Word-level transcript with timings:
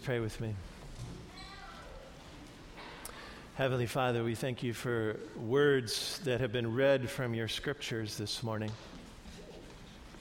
pray 0.00 0.18
with 0.18 0.40
me? 0.40 0.54
Heavenly 3.56 3.86
Father, 3.86 4.24
we 4.24 4.34
thank 4.34 4.62
you 4.62 4.72
for 4.72 5.20
words 5.36 6.20
that 6.24 6.40
have 6.40 6.52
been 6.52 6.74
read 6.74 7.10
from 7.10 7.34
your 7.34 7.48
scriptures 7.48 8.16
this 8.16 8.42
morning. 8.42 8.70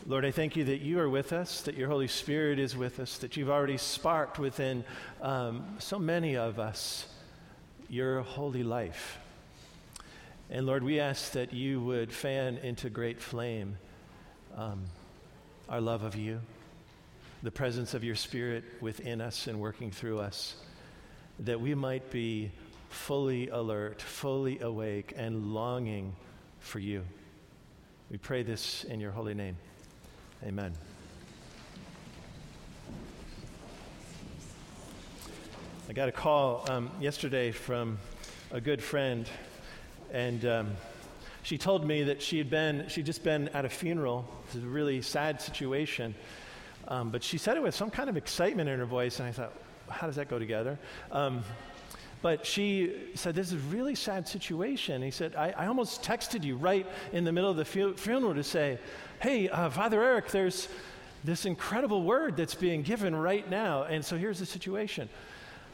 Lord, 0.06 0.26
I 0.26 0.32
thank 0.32 0.58
you 0.58 0.66
that 0.66 0.82
you 0.82 1.00
are 1.00 1.08
with 1.08 1.32
us, 1.32 1.62
that 1.62 1.76
your 1.76 1.88
Holy 1.88 2.10
Spirit 2.10 2.60
is 2.60 2.76
with 2.76 3.00
us, 3.00 3.20
that 3.20 3.38
you've 3.38 3.50
already 3.50 3.78
sparked 3.78 4.38
within 4.38 4.84
um, 5.22 5.78
so 5.80 5.98
many 5.98 6.36
of 6.36 6.60
us 6.60 7.08
your 7.90 8.22
holy 8.22 8.64
life. 8.64 9.18
And 10.50 10.66
Lord, 10.66 10.84
we 10.84 11.00
ask 11.00 11.32
that 11.32 11.54
you 11.54 11.80
would 11.80 12.12
fan 12.12 12.58
into 12.58 12.90
great 12.90 13.22
flame 13.22 13.78
um, 14.58 14.84
our 15.70 15.80
love 15.80 16.04
of 16.04 16.16
you, 16.18 16.42
the 17.42 17.52
presence 17.52 17.94
of 17.94 18.04
your 18.04 18.16
Spirit 18.16 18.64
within 18.82 19.22
us 19.22 19.48
and 19.48 19.60
working 19.60 19.92
through 19.92 20.20
us, 20.20 20.56
that 21.40 21.62
we 21.62 21.74
might 21.74 22.12
be 22.12 22.52
fully 22.90 23.48
alert, 23.50 24.02
fully 24.02 24.60
awake, 24.60 25.14
and 25.16 25.54
longing 25.54 26.16
for 26.60 26.80
you. 26.80 27.04
We 28.12 28.18
pray 28.18 28.44
this 28.44 28.84
in 28.84 29.00
your 29.00 29.12
holy 29.12 29.34
name. 29.34 29.56
Amen. 30.44 30.74
I 35.88 35.94
got 35.94 36.10
a 36.10 36.12
call 36.12 36.70
um, 36.70 36.92
yesterday 37.00 37.52
from 37.52 38.00
a 38.52 38.60
good 38.60 38.82
friend, 38.82 39.30
and 40.12 40.44
um, 40.46 40.72
she 41.42 41.58
told 41.58 41.86
me 41.86 42.04
that 42.04 42.22
she 42.22 42.38
had 42.38 42.50
been, 42.50 42.88
she'd 42.90 43.06
just 43.06 43.24
been 43.24 43.48
at 43.50 43.66
a 43.66 43.70
funeral. 43.70 44.28
It 44.50 44.56
was 44.56 44.64
a 44.64 44.68
really 44.68 45.02
sad 45.02 45.42
situation. 45.42 46.16
Um, 46.90 47.12
but 47.12 47.24
she 47.24 47.38
said 47.38 47.56
it 47.56 47.64
with 47.64 47.76
some 47.76 47.90
kind 47.90 48.10
of 48.10 48.18
excitement 48.18 48.68
in 48.68 48.80
her 48.80 48.86
voice, 48.86 49.20
and 49.20 49.30
I 49.30 49.32
thought, 49.32 49.54
how 49.88 50.08
does 50.08 50.18
that 50.18 50.28
go 50.28 50.40
together? 50.40 50.78
Um, 51.12 51.44
but 52.22 52.46
she 52.46 53.12
said, 53.16 53.36
This 53.36 53.48
is 53.48 53.54
a 53.54 53.68
really 53.68 53.96
sad 53.96 54.28
situation. 54.28 55.02
He 55.02 55.12
said, 55.12 55.36
I, 55.36 55.52
I 55.52 55.68
almost 55.68 56.04
texted 56.04 56.44
you 56.44 56.58
right 56.58 56.86
in 57.14 57.24
the 57.24 57.32
middle 57.32 57.50
of 57.50 57.58
the 57.58 57.66
fu- 57.66 57.94
funeral 57.94 58.34
to 58.34 58.44
say, 58.44 58.78
Hey, 59.22 59.48
uh, 59.50 59.70
Father 59.70 60.04
Eric, 60.04 60.30
there's 60.30 60.68
this 61.24 61.46
incredible 61.46 62.04
word 62.04 62.36
that's 62.36 62.56
being 62.56 62.82
given 62.82 63.16
right 63.16 63.50
now. 63.50 63.84
And 63.84 64.04
so 64.04 64.18
here's 64.18 64.40
the 64.40 64.46
situation. 64.46 65.10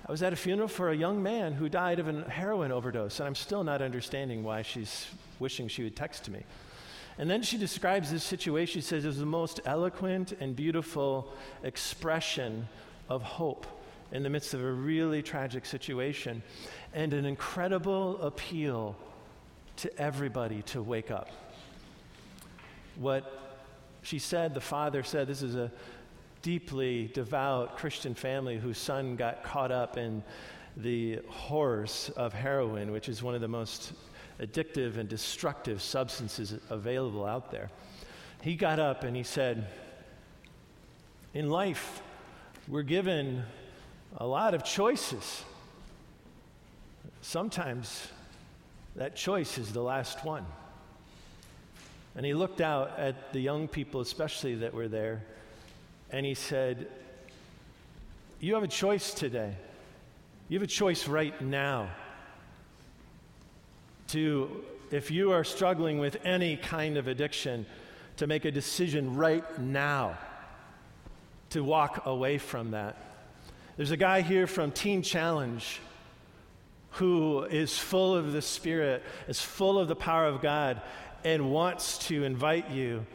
I 0.08 0.12
was 0.12 0.22
at 0.22 0.34
a 0.34 0.36
funeral 0.36 0.68
for 0.68 0.92
a 0.92 0.96
young 0.96 1.24
man 1.24 1.54
who 1.54 1.68
died 1.68 1.98
of 2.00 2.08
a 2.08 2.30
heroin 2.30 2.72
overdose, 2.72 3.20
and 3.20 3.28
I'm 3.28 3.36
still 3.36 3.64
not 3.64 3.82
understanding 3.82 4.44
why 4.44 4.62
she's 4.62 5.08
wishing 5.40 5.68
she 5.68 5.84
would 5.84 5.96
text 5.96 6.30
me. 6.30 6.44
And 7.18 7.30
then 7.30 7.44
she 7.44 7.58
describes 7.58 8.12
this 8.12 8.24
situation. 8.24 8.82
She 8.82 8.88
says 8.88 9.06
it 9.06 9.08
was 9.08 9.20
the 9.20 9.26
most 9.26 9.62
eloquent 9.66 10.34
and 10.40 10.56
beautiful 10.56 11.34
expression 11.64 12.68
of 13.08 13.22
hope 13.22 13.66
in 14.12 14.24
the 14.24 14.30
midst 14.30 14.54
of 14.54 14.62
a 14.62 14.72
really 14.72 15.22
tragic 15.22 15.66
situation 15.66 16.44
and 16.94 17.14
an 17.14 17.26
incredible 17.26 18.22
appeal 18.22 18.96
to 19.78 20.00
everybody 20.00 20.62
to 20.64 20.82
wake 20.82 21.12
up 21.12 21.30
what 22.96 23.42
she 24.02 24.20
said, 24.20 24.54
the 24.54 24.62
father 24.62 25.04
said, 25.04 25.28
this 25.28 25.42
is 25.42 25.56
a 25.56 25.72
deeply 26.42 27.08
devout 27.14 27.78
Christian 27.78 28.14
family 28.14 28.58
whose 28.58 28.78
son 28.78 29.16
got 29.16 29.44
caught 29.44 29.72
up 29.72 29.98
in 29.98 30.24
the 30.78 31.20
horrors 31.28 32.12
of 32.16 32.34
heroin, 32.34 32.92
which 32.92 33.10
is 33.10 33.24
one 33.24 33.36
of 33.36 33.42
the 33.42 33.48
most 33.48 33.94
addictive 34.40 34.98
and 34.98 35.08
destructive 35.08 35.82
substances 35.82 36.56
available 36.70 37.26
out 37.26 37.52
there. 37.52 37.70
He 38.42 38.56
got 38.56 38.80
up 38.80 39.04
and 39.04 39.16
he 39.16 39.24
said, 39.24 39.68
In 41.34 41.50
life, 41.50 42.02
we're 42.68 42.84
given 42.84 43.44
a 44.18 44.28
lot 44.28 44.54
of 44.54 44.64
choices. 44.64 45.44
Sometimes 47.22 48.08
that 48.96 49.16
choice 49.16 49.58
is 49.58 49.72
the 49.74 49.82
last 49.82 50.24
one. 50.24 50.46
And 52.16 52.26
he 52.26 52.34
looked 52.34 52.62
out 52.62 52.98
at 52.98 53.34
the 53.34 53.40
young 53.40 53.68
people, 53.68 54.00
especially 54.00 54.56
that 54.56 54.74
were 54.74 54.88
there, 54.88 55.22
and 56.12 56.26
he 56.26 56.34
said, 56.34 56.88
You 58.40 58.54
have 58.54 58.64
a 58.64 58.68
choice 58.68 59.14
today. 59.14 59.56
You 60.48 60.60
have 60.60 60.64
a 60.64 60.72
choice 60.72 61.08
right 61.08 61.40
now 61.42 61.90
to, 64.16 64.64
if 64.92 65.12
you 65.12 65.34
are 65.34 65.44
struggling 65.44 66.00
with 66.00 66.16
any 66.24 66.56
kind 66.56 66.96
of 66.96 67.10
addiction, 67.10 67.66
to 68.16 68.28
make 68.28 68.46
a 68.46 68.52
decision 68.52 69.16
right 69.16 69.60
now 69.60 70.18
to 71.50 71.62
walk 71.62 72.06
away 72.06 72.38
from 72.38 72.72
that. 72.72 72.96
There's 73.76 73.92
a 73.92 73.98
guy 73.98 74.22
here 74.22 74.48
from 74.48 74.72
Teen 74.72 75.02
Challenge 75.02 75.82
who 76.92 77.44
is 77.44 77.78
full 77.78 78.16
of 78.16 78.32
the 78.32 78.42
Spirit, 78.42 79.04
is 79.28 79.42
full 79.42 79.78
of 79.78 79.90
the 79.90 79.98
power 79.98 80.28
of 80.28 80.42
God, 80.42 80.82
and 81.26 81.52
wants 81.52 81.98
to 82.08 82.24
invite 82.24 82.72
you 82.72 83.06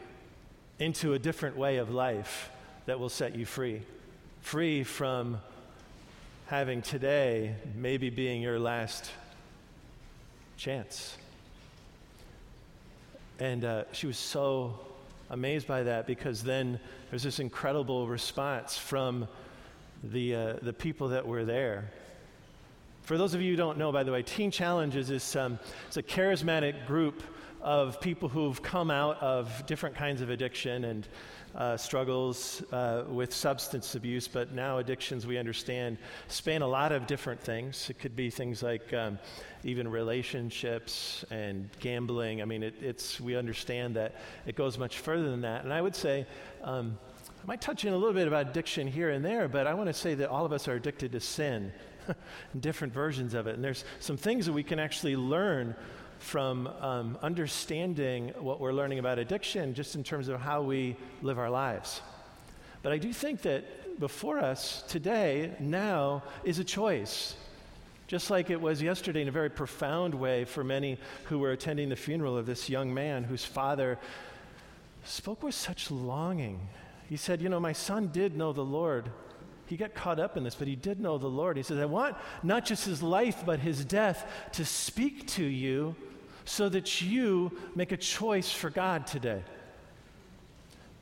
into 0.77 1.13
a 1.15 1.19
different 1.19 1.57
way 1.57 1.77
of 1.77 1.89
life 1.89 2.51
that 2.85 2.99
will 2.99 3.09
set 3.09 3.35
you 3.35 3.47
free. 3.47 3.81
Free 4.41 4.83
from 4.83 5.41
having 6.45 6.83
today 6.83 7.55
maybe 7.75 8.11
being 8.11 8.39
your 8.39 8.59
last 8.59 9.09
chance. 10.61 11.17
And 13.39 13.65
uh, 13.65 13.85
she 13.93 14.05
was 14.05 14.17
so 14.19 14.79
amazed 15.31 15.65
by 15.65 15.81
that 15.81 16.05
because 16.05 16.43
then 16.43 16.79
there's 17.09 17.23
this 17.23 17.39
incredible 17.39 18.07
response 18.07 18.77
from 18.77 19.27
the, 20.03 20.35
uh, 20.35 20.53
the 20.61 20.71
people 20.71 21.07
that 21.07 21.25
were 21.25 21.45
there. 21.45 21.91
For 23.01 23.17
those 23.17 23.33
of 23.33 23.41
you 23.41 23.49
who 23.49 23.57
don't 23.57 23.79
know, 23.79 23.91
by 23.91 24.03
the 24.03 24.11
way, 24.11 24.21
Teen 24.21 24.51
Challenges 24.51 25.09
is 25.09 25.35
um, 25.35 25.57
it's 25.87 25.97
a 25.97 26.03
charismatic 26.03 26.85
group 26.85 27.23
of 27.61 28.01
people 28.01 28.29
who've 28.29 28.61
come 28.61 28.89
out 28.89 29.21
of 29.21 29.65
different 29.65 29.95
kinds 29.95 30.21
of 30.21 30.29
addiction 30.29 30.85
and 30.85 31.07
uh, 31.55 31.75
struggles 31.75 32.63
uh, 32.71 33.03
with 33.09 33.33
substance 33.33 33.95
abuse, 33.95 34.27
but 34.27 34.53
now 34.53 34.77
addictions, 34.77 35.27
we 35.27 35.37
understand, 35.37 35.97
span 36.27 36.61
a 36.61 36.67
lot 36.67 36.91
of 36.91 37.07
different 37.07 37.41
things. 37.41 37.89
It 37.89 37.99
could 37.99 38.15
be 38.15 38.29
things 38.29 38.63
like 38.63 38.93
um, 38.93 39.19
even 39.63 39.87
relationships 39.87 41.25
and 41.29 41.69
gambling. 41.79 42.41
I 42.41 42.45
mean, 42.45 42.63
it, 42.63 42.75
it's, 42.81 43.19
we 43.19 43.35
understand 43.35 43.95
that 43.95 44.15
it 44.45 44.55
goes 44.55 44.77
much 44.77 44.99
further 44.99 45.29
than 45.29 45.41
that. 45.41 45.63
And 45.63 45.73
I 45.73 45.81
would 45.81 45.95
say, 45.95 46.25
um, 46.63 46.97
I 47.43 47.47
might 47.47 47.61
touch 47.61 47.85
in 47.85 47.93
a 47.93 47.97
little 47.97 48.13
bit 48.13 48.27
about 48.27 48.49
addiction 48.49 48.87
here 48.87 49.09
and 49.09 49.25
there, 49.25 49.47
but 49.47 49.67
I 49.67 49.73
want 49.73 49.87
to 49.87 49.93
say 49.93 50.13
that 50.15 50.29
all 50.29 50.45
of 50.45 50.53
us 50.53 50.67
are 50.67 50.75
addicted 50.75 51.11
to 51.13 51.19
sin, 51.19 51.71
different 52.59 52.93
versions 52.93 53.33
of 53.33 53.47
it. 53.47 53.55
And 53.55 53.63
there's 53.63 53.83
some 53.99 54.15
things 54.15 54.45
that 54.45 54.53
we 54.53 54.63
can 54.63 54.79
actually 54.79 55.15
learn 55.15 55.75
from 56.21 56.67
um, 56.67 57.17
understanding 57.23 58.31
what 58.39 58.59
we're 58.59 58.71
learning 58.71 58.99
about 58.99 59.17
addiction 59.17 59.73
just 59.73 59.95
in 59.95 60.03
terms 60.03 60.27
of 60.27 60.39
how 60.39 60.61
we 60.61 60.95
live 61.23 61.39
our 61.39 61.49
lives. 61.49 61.99
But 62.83 62.91
I 62.91 62.99
do 62.99 63.11
think 63.11 63.41
that 63.41 63.99
before 63.99 64.39
us 64.39 64.83
today, 64.87 65.53
now, 65.59 66.23
is 66.43 66.59
a 66.59 66.63
choice. 66.63 67.35
Just 68.07 68.29
like 68.29 68.49
it 68.49 68.61
was 68.61 68.81
yesterday 68.81 69.23
in 69.23 69.27
a 69.27 69.31
very 69.31 69.49
profound 69.49 70.13
way 70.13 70.45
for 70.45 70.63
many 70.63 70.99
who 71.25 71.39
were 71.39 71.51
attending 71.51 71.89
the 71.89 71.95
funeral 71.95 72.37
of 72.37 72.45
this 72.45 72.69
young 72.69 72.93
man 72.93 73.23
whose 73.23 73.43
father 73.43 73.97
spoke 75.03 75.41
with 75.41 75.55
such 75.55 75.89
longing. 75.89 76.59
He 77.09 77.17
said, 77.17 77.41
You 77.41 77.49
know, 77.49 77.59
my 77.59 77.73
son 77.73 78.09
did 78.13 78.37
know 78.37 78.53
the 78.53 78.63
Lord. 78.63 79.09
He 79.65 79.75
got 79.75 79.95
caught 79.95 80.19
up 80.19 80.37
in 80.37 80.43
this, 80.43 80.55
but 80.55 80.67
he 80.67 80.75
did 80.75 80.99
know 80.99 81.17
the 81.17 81.27
Lord. 81.27 81.57
He 81.57 81.63
says, 81.63 81.79
I 81.79 81.85
want 81.85 82.15
not 82.43 82.65
just 82.65 82.85
his 82.85 83.01
life, 83.01 83.43
but 83.45 83.59
his 83.59 83.83
death 83.85 84.29
to 84.53 84.65
speak 84.65 85.27
to 85.27 85.43
you 85.43 85.95
so 86.45 86.69
that 86.69 87.01
you 87.01 87.51
make 87.75 87.91
a 87.91 87.97
choice 87.97 88.51
for 88.51 88.69
God 88.69 89.07
today. 89.07 89.43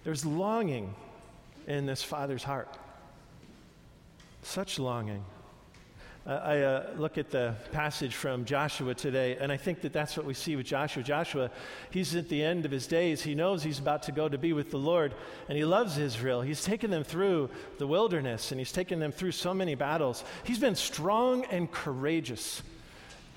There's 0.04 0.26
longing 0.26 0.94
in 1.68 1.86
this 1.86 2.04
father's 2.04 2.44
heart. 2.44 2.78
Such 4.42 4.80
longing. 4.80 5.24
Uh, 6.28 6.32
I 6.44 6.60
uh, 6.60 6.88
look 6.98 7.18
at 7.18 7.32
the 7.32 7.56
passage 7.72 8.14
from 8.14 8.46
Joshua 8.46 8.94
today, 8.94 9.38
and 9.40 9.52
I 9.52 9.58
think 9.58 9.82
that 9.82 9.94
that's 9.94 10.16
what 10.16 10.26
we 10.26 10.34
see 10.34 10.56
with 10.56 10.66
Joshua. 10.66 11.02
Joshua, 11.02 11.50
he's 11.92 12.16
at 12.16 12.30
the 12.30 12.44
end 12.44 12.66
of 12.66 12.72
his 12.72 12.88
days. 12.88 13.22
He 13.22 13.36
knows 13.36 13.64
he's 13.64 13.80
about 13.80 14.04
to 14.04 14.12
go 14.12 14.30
to 14.30 14.38
be 14.38 14.54
with 14.54 14.70
the 14.70 14.78
Lord, 14.78 15.14
and 15.48 15.58
he 15.58 15.66
loves 15.66 15.98
Israel. 15.98 16.42
He's 16.42 16.64
taken 16.64 16.92
them 16.92 17.04
through 17.04 17.50
the 17.78 17.88
wilderness, 17.88 18.52
and 18.52 18.60
he's 18.60 18.72
taken 18.72 19.00
them 19.00 19.12
through 19.12 19.32
so 19.32 19.54
many 19.54 19.76
battles. 19.76 20.24
He's 20.44 20.60
been 20.60 20.76
strong 20.76 21.46
and 21.46 21.72
courageous. 21.72 22.62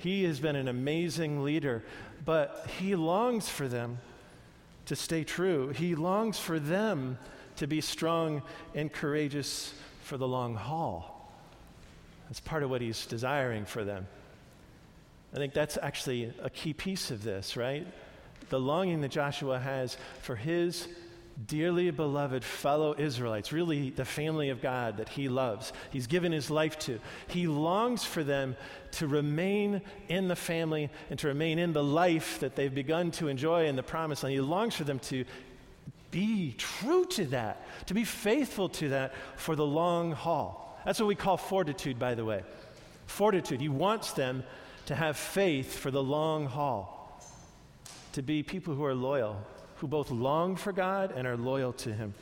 He 0.02 0.24
has 0.24 0.40
been 0.40 0.56
an 0.56 0.66
amazing 0.66 1.44
leader, 1.44 1.84
but 2.24 2.66
he 2.78 2.96
longs 2.96 3.48
for 3.48 3.68
them 3.68 3.98
to 4.86 4.96
stay 4.96 5.22
true. 5.22 5.68
He 5.68 5.94
longs 5.94 6.40
for 6.40 6.58
them 6.58 7.18
to 7.56 7.68
be 7.68 7.80
strong 7.80 8.42
and 8.74 8.92
courageous 8.92 9.72
for 10.02 10.16
the 10.16 10.26
long 10.26 10.56
haul. 10.56 11.32
That's 12.26 12.40
part 12.40 12.64
of 12.64 12.70
what 12.70 12.80
he's 12.80 13.06
desiring 13.06 13.64
for 13.64 13.84
them. 13.84 14.08
I 15.32 15.36
think 15.36 15.54
that's 15.54 15.78
actually 15.80 16.32
a 16.42 16.50
key 16.50 16.72
piece 16.72 17.12
of 17.12 17.22
this, 17.22 17.56
right? 17.56 17.86
The 18.48 18.58
longing 18.58 19.02
that 19.02 19.12
Joshua 19.12 19.60
has 19.60 19.96
for 20.20 20.34
his 20.34 20.88
dearly 21.46 21.90
beloved 21.90 22.44
fellow 22.44 22.94
Israelites, 22.96 23.52
really 23.52 23.90
the 23.90 24.04
family 24.04 24.50
of 24.50 24.60
God 24.60 24.98
that 24.98 25.08
he 25.08 25.28
loves, 25.28 25.72
he's 25.90 26.06
given 26.06 26.32
his 26.32 26.50
life 26.50 26.78
to. 26.80 26.98
He 27.28 27.46
longs 27.46 28.04
for 28.04 28.22
them 28.22 28.56
to 28.92 29.06
remain 29.06 29.82
in 30.08 30.28
the 30.28 30.36
family 30.36 30.90
and 31.10 31.18
to 31.18 31.28
remain 31.28 31.58
in 31.58 31.72
the 31.72 31.82
life 31.82 32.40
that 32.40 32.56
they've 32.56 32.74
begun 32.74 33.10
to 33.12 33.28
enjoy 33.28 33.66
in 33.66 33.76
the 33.76 33.82
promised 33.82 34.22
land. 34.22 34.34
He 34.34 34.40
longs 34.40 34.74
for 34.74 34.84
them 34.84 34.98
to 35.00 35.24
be 36.10 36.54
true 36.58 37.06
to 37.06 37.24
that, 37.26 37.86
to 37.86 37.94
be 37.94 38.04
faithful 38.04 38.68
to 38.68 38.90
that 38.90 39.14
for 39.36 39.56
the 39.56 39.66
long 39.66 40.12
haul. 40.12 40.78
That's 40.84 41.00
what 41.00 41.06
we 41.06 41.14
call 41.14 41.36
fortitude, 41.36 41.98
by 41.98 42.14
the 42.14 42.24
way. 42.24 42.42
Fortitude. 43.06 43.60
He 43.60 43.68
wants 43.68 44.12
them 44.12 44.44
to 44.86 44.94
have 44.94 45.16
faith 45.16 45.76
for 45.78 45.90
the 45.90 46.02
long 46.02 46.46
haul, 46.46 47.20
to 48.12 48.22
be 48.22 48.42
people 48.42 48.74
who 48.74 48.84
are 48.84 48.94
loyal, 48.94 49.40
who 49.82 49.88
both 49.88 50.12
long 50.12 50.54
for 50.54 50.72
God 50.72 51.12
and 51.16 51.26
are 51.26 51.36
loyal 51.36 51.72
to 51.72 51.92
Him. 51.92 52.14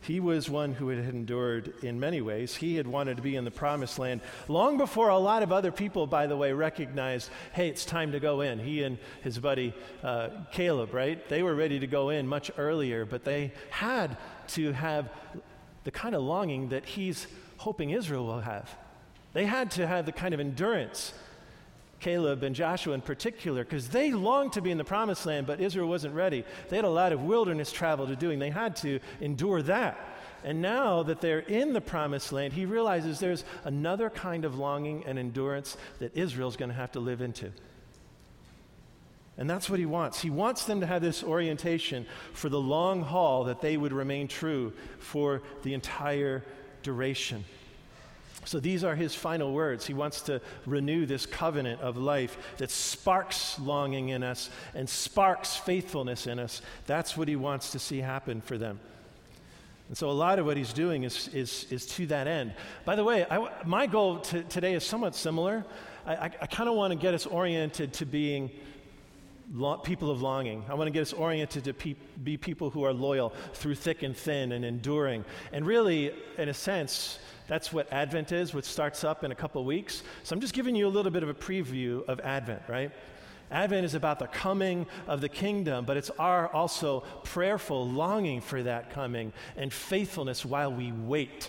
He 0.00 0.18
was 0.18 0.50
one 0.50 0.74
who 0.74 0.88
had 0.88 0.98
endured 0.98 1.72
in 1.84 2.00
many 2.00 2.20
ways. 2.20 2.56
He 2.56 2.74
had 2.74 2.88
wanted 2.88 3.18
to 3.18 3.22
be 3.22 3.36
in 3.36 3.44
the 3.44 3.52
promised 3.52 4.00
land 4.00 4.20
long 4.48 4.76
before 4.76 5.08
a 5.10 5.18
lot 5.18 5.44
of 5.44 5.52
other 5.52 5.70
people, 5.70 6.08
by 6.08 6.26
the 6.26 6.36
way, 6.36 6.52
recognized, 6.52 7.30
hey, 7.52 7.68
it's 7.68 7.84
time 7.84 8.10
to 8.12 8.20
go 8.20 8.40
in. 8.40 8.58
He 8.58 8.82
and 8.82 8.98
his 9.22 9.38
buddy 9.38 9.74
uh, 10.02 10.30
Caleb, 10.50 10.92
right? 10.92 11.28
They 11.28 11.44
were 11.44 11.54
ready 11.54 11.78
to 11.78 11.86
go 11.86 12.10
in 12.10 12.26
much 12.26 12.50
earlier, 12.58 13.04
but 13.04 13.22
they 13.22 13.52
had 13.70 14.16
to 14.48 14.72
have 14.72 15.08
the 15.84 15.92
kind 15.92 16.16
of 16.16 16.22
longing 16.22 16.70
that 16.70 16.84
he's 16.84 17.28
hoping 17.58 17.90
Israel 17.90 18.26
will 18.26 18.40
have. 18.40 18.76
They 19.34 19.46
had 19.46 19.70
to 19.72 19.86
have 19.86 20.04
the 20.04 20.12
kind 20.12 20.34
of 20.34 20.40
endurance 20.40 21.12
Caleb 22.00 22.42
and 22.42 22.54
Joshua 22.54 22.94
in 22.94 23.00
particular, 23.00 23.64
because 23.64 23.88
they 23.88 24.12
longed 24.12 24.52
to 24.54 24.60
be 24.60 24.70
in 24.70 24.78
the 24.78 24.84
promised 24.84 25.26
land, 25.26 25.46
but 25.46 25.60
Israel 25.60 25.88
wasn't 25.88 26.14
ready. 26.14 26.44
They 26.68 26.76
had 26.76 26.84
a 26.84 26.90
lot 26.90 27.12
of 27.12 27.22
wilderness 27.22 27.72
travel 27.72 28.06
to 28.06 28.16
do, 28.16 28.30
and 28.30 28.40
they 28.40 28.50
had 28.50 28.76
to 28.76 29.00
endure 29.20 29.62
that. 29.62 29.98
And 30.44 30.62
now 30.62 31.02
that 31.02 31.20
they're 31.20 31.40
in 31.40 31.72
the 31.72 31.80
promised 31.80 32.32
land, 32.32 32.52
he 32.52 32.66
realizes 32.66 33.18
there's 33.18 33.44
another 33.64 34.10
kind 34.10 34.44
of 34.44 34.56
longing 34.56 35.04
and 35.06 35.18
endurance 35.18 35.76
that 35.98 36.16
Israel's 36.16 36.56
going 36.56 36.68
to 36.68 36.76
have 36.76 36.92
to 36.92 37.00
live 37.00 37.20
into. 37.20 37.50
And 39.38 39.50
that's 39.50 39.68
what 39.68 39.78
he 39.78 39.86
wants. 39.86 40.20
He 40.20 40.30
wants 40.30 40.64
them 40.64 40.80
to 40.80 40.86
have 40.86 41.02
this 41.02 41.22
orientation 41.22 42.06
for 42.32 42.48
the 42.48 42.60
long 42.60 43.02
haul 43.02 43.44
that 43.44 43.60
they 43.60 43.76
would 43.76 43.92
remain 43.92 44.28
true 44.28 44.72
for 44.98 45.42
the 45.62 45.74
entire 45.74 46.42
duration. 46.82 47.44
So 48.46 48.60
these 48.60 48.84
are 48.84 48.94
his 48.94 49.14
final 49.14 49.52
words. 49.52 49.86
He 49.86 49.92
wants 49.92 50.22
to 50.22 50.40
renew 50.64 51.04
this 51.04 51.26
covenant 51.26 51.80
of 51.80 51.96
life 51.96 52.38
that 52.58 52.70
sparks 52.70 53.58
longing 53.58 54.10
in 54.10 54.22
us 54.22 54.50
and 54.74 54.88
sparks 54.88 55.56
faithfulness 55.56 56.26
in 56.26 56.38
us. 56.38 56.62
That's 56.86 57.16
what 57.16 57.26
he 57.26 57.34
wants 57.36 57.72
to 57.72 57.80
see 57.80 57.98
happen 57.98 58.40
for 58.40 58.56
them. 58.56 58.78
And 59.88 59.96
so 59.96 60.10
a 60.10 60.12
lot 60.12 60.38
of 60.38 60.46
what 60.46 60.56
he's 60.56 60.72
doing 60.72 61.02
is, 61.02 61.28
is, 61.28 61.66
is 61.70 61.86
to 61.96 62.06
that 62.06 62.28
end. 62.28 62.54
By 62.84 62.96
the 62.96 63.04
way, 63.04 63.26
I, 63.28 63.64
my 63.64 63.86
goal 63.86 64.20
to, 64.20 64.42
today 64.44 64.74
is 64.74 64.84
somewhat 64.84 65.14
similar. 65.16 65.64
I, 66.06 66.14
I, 66.14 66.24
I 66.24 66.46
kind 66.46 66.68
of 66.68 66.76
want 66.76 66.92
to 66.92 66.98
get 66.98 67.14
us 67.14 67.26
oriented 67.26 67.92
to 67.94 68.06
being 68.06 68.50
people 69.84 70.10
of 70.10 70.22
longing. 70.22 70.64
I 70.68 70.74
want 70.74 70.88
to 70.88 70.92
get 70.92 71.02
us 71.02 71.12
oriented 71.12 71.64
to 71.64 71.74
pe- 71.74 71.94
be 72.22 72.36
people 72.36 72.70
who 72.70 72.84
are 72.84 72.92
loyal 72.92 73.32
through 73.54 73.76
thick 73.76 74.02
and 74.02 74.16
thin 74.16 74.52
and 74.52 74.64
enduring. 74.64 75.24
And 75.52 75.64
really, 75.64 76.12
in 76.38 76.48
a 76.48 76.54
sense, 76.54 77.18
that's 77.48 77.72
what 77.72 77.92
Advent 77.92 78.32
is, 78.32 78.52
which 78.52 78.64
starts 78.64 79.04
up 79.04 79.24
in 79.24 79.32
a 79.32 79.34
couple 79.34 79.64
weeks. 79.64 80.02
So 80.24 80.34
I'm 80.34 80.40
just 80.40 80.54
giving 80.54 80.74
you 80.74 80.86
a 80.86 80.90
little 80.90 81.12
bit 81.12 81.22
of 81.22 81.28
a 81.28 81.34
preview 81.34 82.06
of 82.08 82.20
Advent, 82.20 82.62
right? 82.68 82.90
Advent 83.50 83.84
is 83.84 83.94
about 83.94 84.18
the 84.18 84.26
coming 84.26 84.86
of 85.06 85.20
the 85.20 85.28
kingdom, 85.28 85.84
but 85.84 85.96
it's 85.96 86.10
our 86.18 86.48
also 86.52 87.00
prayerful 87.22 87.88
longing 87.88 88.40
for 88.40 88.62
that 88.64 88.90
coming 88.90 89.32
and 89.56 89.72
faithfulness 89.72 90.44
while 90.44 90.72
we 90.72 90.90
wait. 90.90 91.48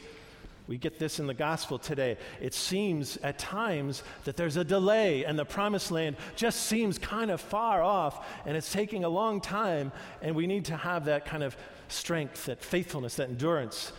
We 0.67 0.77
get 0.77 0.99
this 0.99 1.19
in 1.19 1.27
the 1.27 1.33
gospel 1.33 1.79
today. 1.79 2.17
It 2.41 2.53
seems 2.53 3.17
at 3.17 3.39
times 3.39 4.03
that 4.25 4.35
there's 4.35 4.57
a 4.57 4.65
delay 4.65 5.23
and 5.23 5.39
the 5.39 5.45
promised 5.45 5.91
land 5.91 6.17
just 6.35 6.65
seems 6.65 6.99
kind 6.99 7.31
of 7.31 7.39
far 7.39 7.81
off 7.81 8.27
and 8.45 8.55
it's 8.55 8.71
taking 8.71 9.03
a 9.03 9.09
long 9.09 9.41
time, 9.41 9.91
and 10.21 10.35
we 10.35 10.45
need 10.45 10.65
to 10.65 10.77
have 10.77 11.05
that 11.05 11.25
kind 11.25 11.41
of 11.41 11.57
strength, 11.87 12.45
that 12.45 12.61
faithfulness, 12.61 13.15
that 13.15 13.29
endurance 13.29 13.93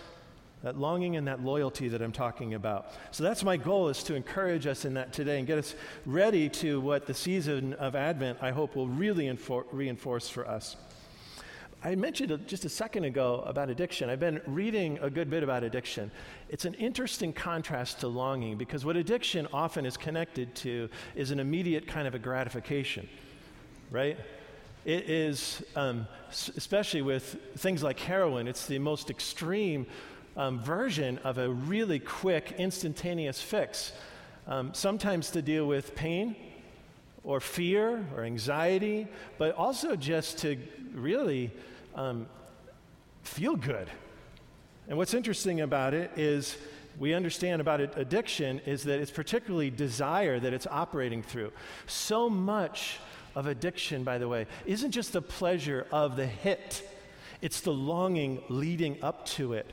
that 0.62 0.78
longing 0.78 1.16
and 1.16 1.26
that 1.28 1.42
loyalty 1.42 1.88
that 1.88 2.02
I'm 2.02 2.12
talking 2.12 2.54
about. 2.54 2.92
So 3.10 3.22
that's 3.22 3.44
my 3.44 3.56
goal 3.56 3.88
is 3.88 4.02
to 4.04 4.14
encourage 4.14 4.66
us 4.66 4.84
in 4.84 4.94
that 4.94 5.12
today 5.12 5.38
and 5.38 5.46
get 5.46 5.58
us 5.58 5.74
ready 6.04 6.48
to 6.48 6.80
what 6.80 7.06
the 7.06 7.14
season 7.14 7.74
of 7.74 7.94
Advent 7.94 8.38
I 8.42 8.50
hope 8.50 8.74
will 8.74 8.88
really 8.88 9.26
infor- 9.26 9.66
reinforce 9.70 10.28
for 10.28 10.48
us. 10.48 10.76
I 11.82 11.94
mentioned 11.94 12.36
just 12.48 12.64
a 12.64 12.68
second 12.68 13.04
ago 13.04 13.44
about 13.46 13.70
addiction. 13.70 14.10
I've 14.10 14.18
been 14.18 14.40
reading 14.46 14.98
a 15.00 15.08
good 15.08 15.30
bit 15.30 15.44
about 15.44 15.62
addiction. 15.62 16.10
It's 16.48 16.64
an 16.64 16.74
interesting 16.74 17.32
contrast 17.32 18.00
to 18.00 18.08
longing 18.08 18.56
because 18.56 18.84
what 18.84 18.96
addiction 18.96 19.46
often 19.52 19.86
is 19.86 19.96
connected 19.96 20.56
to 20.56 20.88
is 21.14 21.30
an 21.30 21.38
immediate 21.38 21.86
kind 21.86 22.08
of 22.08 22.16
a 22.16 22.18
gratification, 22.18 23.08
right? 23.92 24.18
It 24.84 25.08
is, 25.08 25.62
um, 25.76 26.08
especially 26.56 27.02
with 27.02 27.36
things 27.58 27.84
like 27.84 28.00
heroin, 28.00 28.48
it's 28.48 28.66
the 28.66 28.80
most 28.80 29.08
extreme 29.08 29.86
um, 30.38 30.60
version 30.60 31.18
of 31.18 31.36
a 31.36 31.50
really 31.50 31.98
quick, 31.98 32.54
instantaneous 32.56 33.42
fix. 33.42 33.92
Um, 34.46 34.72
sometimes 34.72 35.30
to 35.32 35.42
deal 35.42 35.66
with 35.66 35.94
pain 35.94 36.36
or 37.24 37.40
fear 37.40 38.06
or 38.16 38.22
anxiety, 38.22 39.08
but 39.36 39.54
also 39.56 39.96
just 39.96 40.38
to 40.38 40.56
really 40.94 41.50
um, 41.94 42.26
feel 43.24 43.56
good. 43.56 43.90
And 44.88 44.96
what's 44.96 45.12
interesting 45.12 45.60
about 45.60 45.92
it 45.92 46.12
is 46.16 46.56
we 46.98 47.12
understand 47.12 47.60
about 47.60 47.80
it, 47.80 47.92
addiction 47.96 48.60
is 48.60 48.84
that 48.84 49.00
it's 49.00 49.10
particularly 49.10 49.70
desire 49.70 50.40
that 50.40 50.52
it's 50.52 50.66
operating 50.68 51.22
through. 51.22 51.52
So 51.86 52.30
much 52.30 52.98
of 53.34 53.46
addiction, 53.46 54.04
by 54.04 54.18
the 54.18 54.28
way, 54.28 54.46
isn't 54.66 54.92
just 54.92 55.12
the 55.12 55.20
pleasure 55.20 55.86
of 55.92 56.16
the 56.16 56.26
hit, 56.26 56.88
it's 57.42 57.60
the 57.60 57.72
longing 57.72 58.40
leading 58.48 59.02
up 59.02 59.26
to 59.26 59.52
it. 59.52 59.66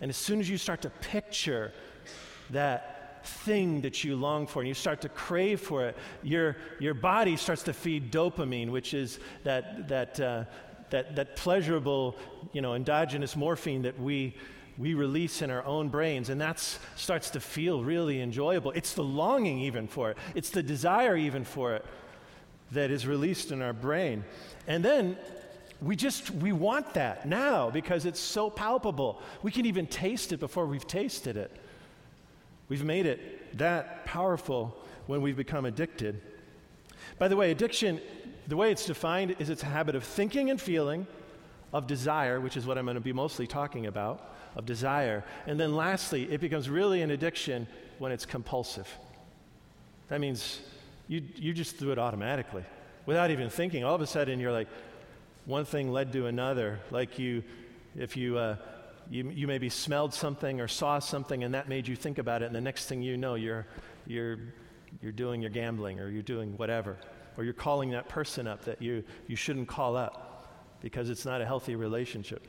And 0.00 0.08
as 0.08 0.16
soon 0.16 0.40
as 0.40 0.48
you 0.48 0.58
start 0.58 0.82
to 0.82 0.90
picture 0.90 1.72
that 2.50 3.26
thing 3.26 3.80
that 3.82 4.04
you 4.04 4.16
long 4.16 4.46
for 4.46 4.60
and 4.60 4.68
you 4.68 4.74
start 4.74 5.00
to 5.02 5.08
crave 5.08 5.60
for 5.60 5.86
it, 5.86 5.96
your, 6.22 6.56
your 6.78 6.94
body 6.94 7.36
starts 7.36 7.62
to 7.64 7.72
feed 7.72 8.10
dopamine, 8.12 8.70
which 8.70 8.94
is 8.94 9.18
that, 9.44 9.88
that, 9.88 10.20
uh, 10.20 10.44
that, 10.90 11.16
that 11.16 11.36
pleasurable, 11.36 12.16
you 12.52 12.62
know, 12.62 12.74
endogenous 12.74 13.36
morphine 13.36 13.82
that 13.82 13.98
we, 14.00 14.34
we 14.78 14.94
release 14.94 15.42
in 15.42 15.50
our 15.50 15.64
own 15.64 15.88
brains. 15.88 16.28
And 16.30 16.40
that 16.40 16.62
starts 16.96 17.30
to 17.30 17.40
feel 17.40 17.82
really 17.82 18.20
enjoyable. 18.20 18.70
It's 18.72 18.94
the 18.94 19.04
longing 19.04 19.58
even 19.60 19.86
for 19.88 20.10
it, 20.10 20.18
it's 20.34 20.50
the 20.50 20.62
desire 20.62 21.16
even 21.16 21.44
for 21.44 21.74
it 21.74 21.84
that 22.72 22.90
is 22.90 23.06
released 23.06 23.50
in 23.50 23.62
our 23.62 23.72
brain. 23.72 24.24
And 24.66 24.84
then 24.84 25.16
we 25.80 25.94
just 25.94 26.30
we 26.30 26.52
want 26.52 26.94
that 26.94 27.26
now 27.26 27.70
because 27.70 28.04
it's 28.04 28.20
so 28.20 28.50
palpable. 28.50 29.22
We 29.42 29.50
can 29.50 29.66
even 29.66 29.86
taste 29.86 30.32
it 30.32 30.40
before 30.40 30.66
we've 30.66 30.86
tasted 30.86 31.36
it. 31.36 31.52
We've 32.68 32.84
made 32.84 33.06
it 33.06 33.58
that 33.58 34.04
powerful 34.04 34.76
when 35.06 35.22
we've 35.22 35.36
become 35.36 35.64
addicted. 35.64 36.20
By 37.18 37.28
the 37.28 37.36
way, 37.36 37.50
addiction, 37.50 38.00
the 38.46 38.56
way 38.56 38.70
it's 38.70 38.86
defined 38.86 39.36
is 39.38 39.50
it's 39.50 39.62
a 39.62 39.66
habit 39.66 39.94
of 39.94 40.04
thinking 40.04 40.50
and 40.50 40.60
feeling, 40.60 41.06
of 41.72 41.86
desire, 41.86 42.40
which 42.40 42.56
is 42.56 42.66
what 42.66 42.76
I'm 42.76 42.84
going 42.84 42.96
to 42.96 43.00
be 43.00 43.12
mostly 43.12 43.46
talking 43.46 43.86
about, 43.86 44.34
of 44.54 44.66
desire. 44.66 45.24
And 45.46 45.58
then 45.58 45.74
lastly, 45.74 46.30
it 46.30 46.40
becomes 46.40 46.68
really 46.68 47.02
an 47.02 47.10
addiction 47.10 47.66
when 47.98 48.12
it's 48.12 48.26
compulsive. 48.26 48.88
That 50.08 50.20
means 50.20 50.60
you, 51.08 51.22
you 51.36 51.52
just 51.52 51.78
do 51.78 51.90
it 51.90 51.98
automatically 51.98 52.64
without 53.06 53.30
even 53.30 53.48
thinking. 53.48 53.84
All 53.84 53.94
of 53.94 54.02
a 54.02 54.06
sudden, 54.06 54.40
you're 54.40 54.52
like, 54.52 54.68
one 55.48 55.64
thing 55.64 55.90
led 55.90 56.12
to 56.12 56.26
another. 56.26 56.78
Like 56.90 57.18
you, 57.18 57.42
if 57.96 58.18
you, 58.18 58.36
uh, 58.36 58.56
you, 59.10 59.30
you 59.30 59.46
maybe 59.46 59.70
smelled 59.70 60.12
something 60.12 60.60
or 60.60 60.68
saw 60.68 60.98
something 60.98 61.42
and 61.42 61.54
that 61.54 61.70
made 61.70 61.88
you 61.88 61.96
think 61.96 62.18
about 62.18 62.42
it, 62.42 62.46
and 62.46 62.54
the 62.54 62.60
next 62.60 62.84
thing 62.84 63.00
you 63.00 63.16
know, 63.16 63.34
you're, 63.34 63.66
you're, 64.06 64.38
you're 65.00 65.10
doing 65.10 65.40
your 65.40 65.50
gambling 65.50 66.00
or 66.00 66.10
you're 66.10 66.22
doing 66.22 66.56
whatever. 66.58 66.98
Or 67.38 67.44
you're 67.44 67.54
calling 67.54 67.90
that 67.92 68.08
person 68.10 68.46
up 68.46 68.66
that 68.66 68.82
you, 68.82 69.02
you 69.26 69.36
shouldn't 69.36 69.68
call 69.68 69.96
up 69.96 70.50
because 70.82 71.08
it's 71.08 71.24
not 71.24 71.40
a 71.40 71.46
healthy 71.46 71.76
relationship. 71.76 72.46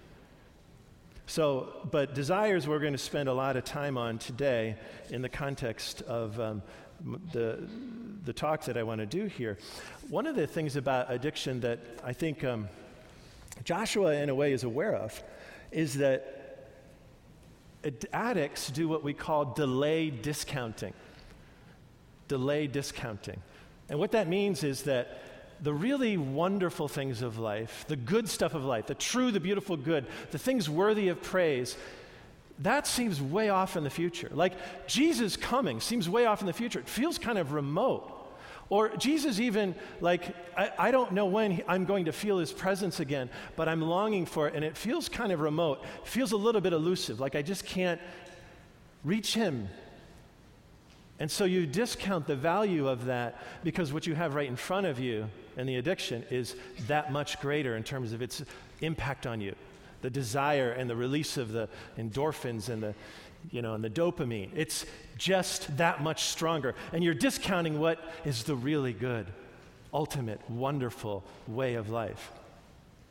So, 1.26 1.88
but 1.92 2.14
desires 2.14 2.68
we're 2.68 2.80
going 2.80 2.92
to 2.92 2.98
spend 2.98 3.30
a 3.30 3.34
lot 3.34 3.56
of 3.56 3.64
time 3.64 3.98
on 3.98 4.18
today 4.18 4.76
in 5.10 5.22
the 5.22 5.30
context 5.30 6.02
of 6.02 6.38
um, 6.40 6.64
the, 7.32 7.66
the 8.26 8.34
talk 8.34 8.66
that 8.66 8.76
I 8.76 8.84
want 8.84 9.00
to 9.00 9.06
do 9.06 9.28
here. 9.28 9.58
One 10.10 10.28
of 10.28 10.36
the 10.36 10.48
things 10.48 10.76
about 10.76 11.10
addiction 11.10 11.62
that 11.62 11.80
I 12.04 12.12
think 12.12 12.44
um, 12.44 12.68
Joshua, 13.64 14.14
in 14.14 14.30
a 14.30 14.36
way, 14.36 14.54
is 14.54 14.64
aware 14.64 14.96
of 14.96 15.22
is 15.72 15.96
that 15.96 16.36
addicts 18.12 18.70
do 18.72 18.88
what 18.88 19.04
we 19.04 19.14
call 19.14 19.46
delay 19.46 20.10
discounting. 20.10 20.94
Delay 22.28 22.68
discounting. 22.68 23.42
And 23.90 24.00
what 24.00 24.12
that 24.12 24.28
means 24.28 24.64
is 24.64 24.84
that 24.84 25.22
the 25.62 25.74
really 25.74 26.18
wonderful 26.18 26.88
things 26.88 27.22
of 27.22 27.38
life, 27.38 27.86
the 27.88 27.96
good 27.96 28.30
stuff 28.30 28.54
of 28.54 28.64
life, 28.64 28.88
the 28.88 28.96
true, 28.96 29.32
the 29.32 29.40
beautiful 29.40 29.76
good, 29.78 30.06
the 30.32 30.38
things 30.38 30.70
worthy 30.70 31.10
of 31.10 31.22
praise, 31.22 31.76
that 32.60 32.88
seems 32.88 33.22
way 33.22 33.50
off 33.50 33.78
in 33.78 33.84
the 33.84 33.90
future. 33.90 34.30
Like 34.32 34.54
Jesus 34.88 35.38
coming 35.38 35.80
seems 35.80 36.10
way 36.10 36.26
off 36.26 36.42
in 36.42 36.48
the 36.48 36.54
future. 36.54 36.80
It 36.80 36.90
feels 36.90 37.18
kind 37.18 37.38
of 37.38 37.54
remote. 37.54 38.12
Or 38.70 38.90
Jesus, 38.90 39.40
even 39.40 39.74
like, 40.00 40.36
I, 40.56 40.72
I 40.78 40.92
don't 40.92 41.12
know 41.12 41.26
when 41.26 41.52
he, 41.52 41.64
I'm 41.68 41.86
going 41.86 42.06
to 42.06 42.12
feel 42.12 42.38
his 42.38 42.52
presence 42.52 43.00
again, 43.00 43.30
but 43.56 43.68
I'm 43.68 43.82
longing 43.82 44.26
for 44.26 44.48
it, 44.48 44.54
and 44.54 44.64
it 44.64 44.78
feels 44.78 45.10
kind 45.10 45.32
of 45.32 45.40
remote. 45.40 45.84
Feels 46.04 46.32
a 46.32 46.38
little 46.38 46.62
bit 46.62 46.74
elusive, 46.74 47.20
like 47.20 47.36
I 47.36 47.42
just 47.42 47.66
can't 47.66 48.00
reach 49.04 49.34
him. 49.34 49.70
And 51.20 51.30
so 51.30 51.44
you 51.46 51.66
discount 51.66 52.28
the 52.28 52.36
value 52.36 52.88
of 52.88 53.06
that 53.06 53.44
because 53.64 53.92
what 53.92 54.08
you 54.08 54.16
have 54.16 54.36
right 54.36 54.48
in 54.48 54.56
front 54.56 54.86
of 54.88 55.00
you 55.00 55.30
and 55.58 55.68
the 55.68 55.76
addiction 55.76 56.24
is 56.30 56.56
that 56.88 57.12
much 57.12 57.42
greater 57.42 57.76
in 57.76 57.84
terms 57.84 58.14
of 58.14 58.22
its 58.22 58.42
impact 58.80 59.28
on 59.28 59.42
you. 59.42 59.54
The 60.02 60.10
desire 60.10 60.72
and 60.72 60.90
the 60.90 60.96
release 60.96 61.36
of 61.36 61.52
the 61.52 61.68
endorphins 61.98 62.70
and 62.70 62.82
the, 62.82 62.96
you 63.52 63.62
know, 63.62 63.74
and 63.74 63.84
the 63.84 63.90
dopamine. 63.90 64.52
It's 64.56 64.86
just 65.20 65.78
that 65.78 66.02
much 66.02 66.24
stronger. 66.24 66.74
And 66.92 67.04
you're 67.04 67.14
discounting 67.14 67.80
what 67.80 68.00
is 68.26 68.44
the 68.44 68.56
really 68.56 68.94
good, 68.94 69.28
ultimate, 69.94 70.42
wonderful 70.50 71.24
way 71.48 71.76
of 71.76 71.90
life. 71.90 72.32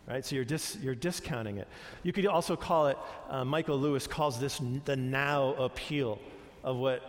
Right? 0.09 0.25
So 0.25 0.35
you're, 0.35 0.45
dis- 0.47 0.79
you're 0.83 0.95
discounting 0.95 1.59
it. 1.59 1.69
You 2.03 2.13
could 2.15 2.27
also 2.27 2.57
call 2.57 2.89
it, 2.89 2.99
uh, 3.29 3.45
Michael 3.45 3.79
Lewis 3.79 4.07
calls 4.07 4.41
this 4.41 4.59
n- 4.59 4.81
the 4.87 4.97
now 4.97 5.51
appeal 5.55 6.19
of 6.65 6.77
what 6.79 7.03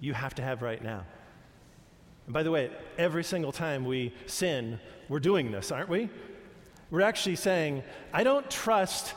you 0.00 0.14
have 0.14 0.34
to 0.36 0.42
have 0.42 0.62
right 0.62 0.82
now. 0.82 1.04
And 2.24 2.32
by 2.32 2.42
the 2.42 2.50
way, 2.50 2.70
every 2.96 3.24
single 3.24 3.52
time 3.52 3.84
we 3.84 4.14
sin, 4.24 4.80
we're 5.10 5.20
doing 5.20 5.52
this, 5.52 5.70
aren't 5.70 5.90
we? 5.90 6.08
We're 6.90 7.02
actually 7.02 7.36
saying, 7.36 7.82
I 8.10 8.24
don't 8.24 8.50
trust 8.50 9.14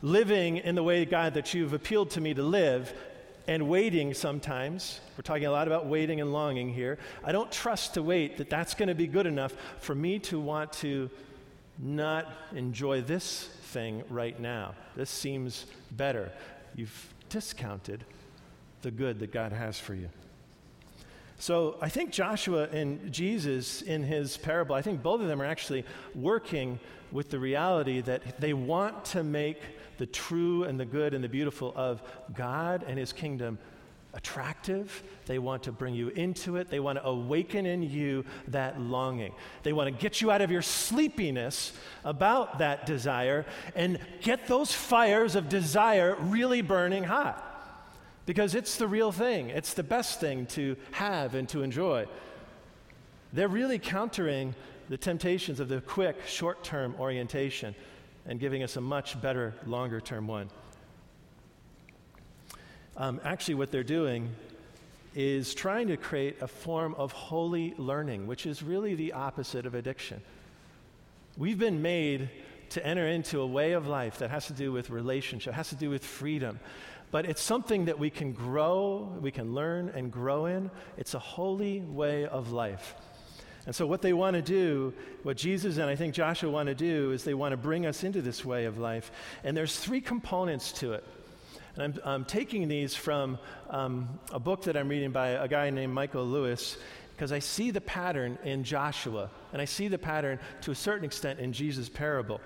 living 0.00 0.56
in 0.56 0.74
the 0.74 0.82
way, 0.82 1.04
God, 1.04 1.34
that 1.34 1.52
you've 1.52 1.74
appealed 1.74 2.10
to 2.12 2.22
me 2.22 2.32
to 2.34 2.42
live 2.42 2.94
and 3.46 3.68
waiting 3.68 4.14
sometimes. 4.14 5.00
We're 5.16 5.22
talking 5.22 5.46
a 5.46 5.50
lot 5.50 5.66
about 5.66 5.86
waiting 5.86 6.20
and 6.20 6.32
longing 6.32 6.72
here. 6.72 6.98
I 7.24 7.32
don't 7.32 7.50
trust 7.50 7.94
to 7.94 8.02
wait 8.02 8.36
that 8.38 8.50
that's 8.50 8.74
going 8.74 8.88
to 8.88 8.94
be 8.94 9.06
good 9.06 9.26
enough 9.26 9.54
for 9.80 9.94
me 9.94 10.18
to 10.20 10.40
want 10.40 10.72
to 10.74 11.10
not 11.78 12.30
enjoy 12.54 13.00
this 13.00 13.48
thing 13.62 14.04
right 14.08 14.38
now. 14.38 14.74
This 14.96 15.10
seems 15.10 15.66
better. 15.92 16.30
You've 16.74 17.14
discounted 17.28 18.04
the 18.82 18.90
good 18.90 19.18
that 19.20 19.32
God 19.32 19.52
has 19.52 19.78
for 19.78 19.94
you. 19.94 20.08
So 21.42 21.76
I 21.80 21.88
think 21.88 22.12
Joshua 22.12 22.68
and 22.70 23.10
Jesus 23.12 23.82
in 23.82 24.04
his 24.04 24.36
parable, 24.36 24.76
I 24.76 24.82
think 24.82 25.02
both 25.02 25.20
of 25.20 25.26
them 25.26 25.42
are 25.42 25.44
actually 25.44 25.84
working 26.14 26.78
with 27.10 27.30
the 27.30 27.40
reality 27.40 28.00
that 28.02 28.40
they 28.40 28.52
want 28.52 29.04
to 29.06 29.24
make 29.24 29.60
the 29.98 30.06
true 30.06 30.62
and 30.62 30.78
the 30.78 30.84
good 30.84 31.14
and 31.14 31.24
the 31.24 31.28
beautiful 31.28 31.72
of 31.74 32.00
God 32.32 32.84
and 32.86 32.96
his 32.96 33.12
kingdom 33.12 33.58
attractive. 34.14 35.02
They 35.26 35.40
want 35.40 35.64
to 35.64 35.72
bring 35.72 35.94
you 35.94 36.10
into 36.10 36.58
it. 36.58 36.70
They 36.70 36.78
want 36.78 36.98
to 36.98 37.04
awaken 37.04 37.66
in 37.66 37.82
you 37.82 38.24
that 38.46 38.80
longing. 38.80 39.34
They 39.64 39.72
want 39.72 39.88
to 39.88 40.00
get 40.00 40.20
you 40.20 40.30
out 40.30 40.42
of 40.42 40.52
your 40.52 40.62
sleepiness 40.62 41.72
about 42.04 42.58
that 42.58 42.86
desire 42.86 43.46
and 43.74 43.98
get 44.20 44.46
those 44.46 44.72
fires 44.72 45.34
of 45.34 45.48
desire 45.48 46.14
really 46.20 46.62
burning 46.62 47.02
hot 47.02 47.48
because 48.26 48.54
it's 48.54 48.76
the 48.76 48.86
real 48.86 49.12
thing, 49.12 49.50
it's 49.50 49.74
the 49.74 49.82
best 49.82 50.20
thing 50.20 50.46
to 50.46 50.76
have 50.92 51.34
and 51.34 51.48
to 51.50 51.62
enjoy. 51.62 52.06
They're 53.32 53.48
really 53.48 53.78
countering 53.78 54.54
the 54.88 54.96
temptations 54.96 55.58
of 55.60 55.68
the 55.68 55.80
quick, 55.80 56.26
short 56.26 56.62
term 56.62 56.94
orientation 56.98 57.74
and 58.26 58.38
giving 58.38 58.62
us 58.62 58.76
a 58.76 58.80
much 58.80 59.20
better, 59.20 59.54
longer 59.66 60.00
term 60.00 60.26
one. 60.26 60.48
Um, 62.96 63.20
actually, 63.24 63.54
what 63.54 63.70
they're 63.70 63.82
doing 63.82 64.30
is 65.14 65.54
trying 65.54 65.88
to 65.88 65.96
create 65.96 66.40
a 66.40 66.48
form 66.48 66.94
of 66.94 67.12
holy 67.12 67.74
learning, 67.76 68.26
which 68.26 68.46
is 68.46 68.62
really 68.62 68.94
the 68.94 69.12
opposite 69.12 69.66
of 69.66 69.74
addiction. 69.74 70.20
We've 71.36 71.58
been 71.58 71.82
made 71.82 72.30
to 72.70 72.86
enter 72.86 73.06
into 73.06 73.40
a 73.40 73.46
way 73.46 73.72
of 73.72 73.86
life 73.86 74.18
that 74.18 74.30
has 74.30 74.46
to 74.46 74.52
do 74.52 74.72
with 74.72 74.90
relationship, 74.90 75.54
has 75.54 75.68
to 75.70 75.74
do 75.74 75.90
with 75.90 76.04
freedom, 76.04 76.58
but 77.12 77.26
it's 77.26 77.42
something 77.42 77.84
that 77.84 77.98
we 77.98 78.10
can 78.10 78.32
grow, 78.32 79.16
we 79.20 79.30
can 79.30 79.54
learn 79.54 79.90
and 79.90 80.10
grow 80.10 80.46
in. 80.46 80.70
It's 80.96 81.12
a 81.12 81.18
holy 81.18 81.82
way 81.82 82.26
of 82.26 82.52
life. 82.52 82.96
And 83.66 83.74
so, 83.74 83.86
what 83.86 84.02
they 84.02 84.14
want 84.14 84.34
to 84.34 84.42
do, 84.42 84.92
what 85.22 85.36
Jesus 85.36 85.76
and 85.76 85.88
I 85.88 85.94
think 85.94 86.14
Joshua 86.14 86.50
want 86.50 86.68
to 86.68 86.74
do, 86.74 87.12
is 87.12 87.22
they 87.22 87.34
want 87.34 87.52
to 87.52 87.58
bring 87.58 87.86
us 87.86 88.02
into 88.02 88.22
this 88.22 88.44
way 88.44 88.64
of 88.64 88.78
life. 88.78 89.12
And 89.44 89.56
there's 89.56 89.78
three 89.78 90.00
components 90.00 90.72
to 90.80 90.94
it. 90.94 91.04
And 91.76 91.84
I'm, 91.84 92.00
I'm 92.04 92.24
taking 92.24 92.66
these 92.66 92.94
from 92.96 93.38
um, 93.70 94.18
a 94.32 94.40
book 94.40 94.62
that 94.64 94.76
I'm 94.76 94.88
reading 94.88 95.12
by 95.12 95.28
a 95.28 95.46
guy 95.46 95.68
named 95.68 95.92
Michael 95.92 96.24
Lewis, 96.24 96.78
because 97.14 97.30
I 97.30 97.38
see 97.40 97.70
the 97.70 97.80
pattern 97.82 98.38
in 98.42 98.64
Joshua, 98.64 99.30
and 99.52 99.60
I 99.60 99.66
see 99.66 99.86
the 99.86 99.98
pattern 99.98 100.40
to 100.62 100.70
a 100.70 100.74
certain 100.74 101.04
extent 101.04 101.38
in 101.38 101.52
Jesus' 101.52 101.90
parable. 101.90 102.40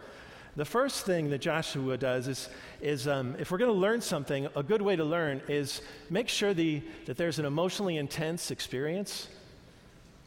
The 0.56 0.64
first 0.64 1.04
thing 1.04 1.28
that 1.30 1.42
Joshua 1.42 1.98
does 1.98 2.28
is, 2.28 2.48
is 2.80 3.06
um, 3.06 3.36
if 3.38 3.50
we're 3.50 3.58
going 3.58 3.70
to 3.70 3.78
learn 3.78 4.00
something, 4.00 4.48
a 4.56 4.62
good 4.62 4.80
way 4.80 4.96
to 4.96 5.04
learn 5.04 5.42
is 5.48 5.82
make 6.08 6.30
sure 6.30 6.54
the, 6.54 6.80
that 7.04 7.18
there's 7.18 7.38
an 7.38 7.44
emotionally 7.44 7.98
intense 7.98 8.50
experience 8.50 9.28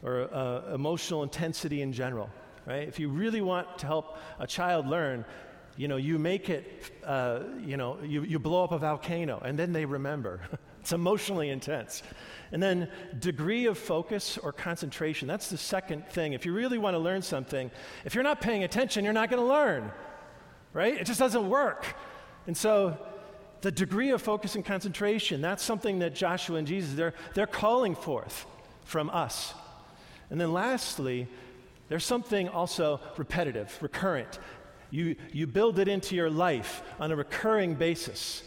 or 0.04 0.32
uh, 0.32 0.72
emotional 0.72 1.24
intensity 1.24 1.82
in 1.82 1.92
general, 1.92 2.30
right? 2.64 2.86
If 2.86 3.00
you 3.00 3.08
really 3.08 3.40
want 3.40 3.78
to 3.78 3.86
help 3.86 4.18
a 4.38 4.46
child 4.46 4.86
learn, 4.86 5.24
you 5.76 5.88
know, 5.88 5.96
you 5.96 6.16
make 6.16 6.48
it, 6.48 6.92
uh, 7.04 7.40
you 7.60 7.76
know, 7.76 7.98
you, 8.04 8.22
you 8.22 8.38
blow 8.38 8.62
up 8.62 8.70
a 8.70 8.78
volcano 8.78 9.42
and 9.44 9.58
then 9.58 9.72
they 9.72 9.84
remember. 9.84 10.42
it's 10.80 10.92
emotionally 10.92 11.50
intense. 11.50 12.04
And 12.52 12.62
then 12.62 12.88
degree 13.18 13.66
of 13.66 13.78
focus 13.78 14.38
or 14.38 14.52
concentration. 14.52 15.26
That's 15.26 15.50
the 15.50 15.58
second 15.58 16.06
thing. 16.06 16.34
If 16.34 16.46
you 16.46 16.52
really 16.52 16.78
want 16.78 16.94
to 16.94 16.98
learn 17.00 17.22
something, 17.22 17.68
if 18.04 18.14
you're 18.14 18.22
not 18.22 18.40
paying 18.40 18.62
attention, 18.62 19.02
you're 19.02 19.12
not 19.12 19.28
going 19.28 19.42
to 19.42 19.48
learn 19.48 19.90
right? 20.72 20.94
It 20.94 21.04
just 21.04 21.18
doesn't 21.18 21.48
work. 21.48 21.86
And 22.46 22.56
so 22.56 22.96
the 23.60 23.70
degree 23.70 24.10
of 24.10 24.22
focus 24.22 24.54
and 24.54 24.64
concentration, 24.64 25.40
that's 25.40 25.62
something 25.62 25.98
that 26.00 26.14
Joshua 26.14 26.56
and 26.56 26.66
Jesus, 26.66 26.94
they're, 26.94 27.14
they're 27.34 27.46
calling 27.46 27.94
forth 27.94 28.46
from 28.84 29.10
us. 29.10 29.54
And 30.30 30.40
then 30.40 30.52
lastly, 30.52 31.28
there's 31.88 32.04
something 32.04 32.48
also 32.48 33.00
repetitive, 33.16 33.76
recurrent. 33.80 34.38
You, 34.90 35.16
you 35.32 35.46
build 35.46 35.78
it 35.78 35.88
into 35.88 36.14
your 36.14 36.30
life 36.30 36.82
on 36.98 37.12
a 37.12 37.16
recurring 37.16 37.74
basis. 37.74 38.42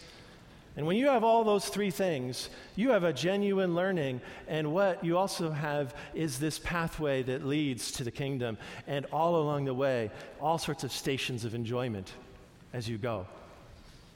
And 0.75 0.87
when 0.87 0.97
you 0.97 1.07
have 1.07 1.23
all 1.23 1.43
those 1.43 1.67
three 1.67 1.91
things, 1.91 2.49
you 2.75 2.89
have 2.89 3.03
a 3.03 3.13
genuine 3.13 3.75
learning. 3.75 4.21
And 4.47 4.73
what 4.73 5.03
you 5.03 5.17
also 5.17 5.51
have 5.51 5.95
is 6.15 6.39
this 6.39 6.57
pathway 6.57 7.21
that 7.23 7.45
leads 7.45 7.91
to 7.93 8.03
the 8.03 8.11
kingdom. 8.11 8.57
And 8.87 9.05
all 9.11 9.35
along 9.35 9.65
the 9.65 9.73
way, 9.73 10.09
all 10.41 10.57
sorts 10.57 10.83
of 10.83 10.91
stations 10.91 11.45
of 11.45 11.53
enjoyment 11.53 12.11
as 12.73 12.89
you 12.89 12.97
go. 12.97 13.27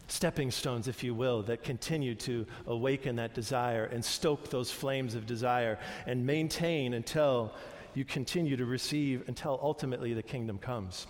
Stepping 0.08 0.50
stones, 0.50 0.88
if 0.88 1.04
you 1.04 1.14
will, 1.14 1.44
that 1.44 1.64
continue 1.64 2.16
to 2.16 2.46
awaken 2.66 3.18
that 3.18 3.36
desire 3.36 3.86
and 3.86 4.04
stoke 4.04 4.50
those 4.50 4.72
flames 4.72 5.14
of 5.14 5.28
desire 5.28 5.78
and 6.08 6.26
maintain 6.26 6.94
until 6.94 7.54
you 7.98 8.06
continue 8.06 8.56
to 8.56 8.66
receive, 8.66 9.24
until 9.28 9.60
ultimately 9.62 10.14
the 10.14 10.22
kingdom 10.22 10.60
comes. 10.60 11.08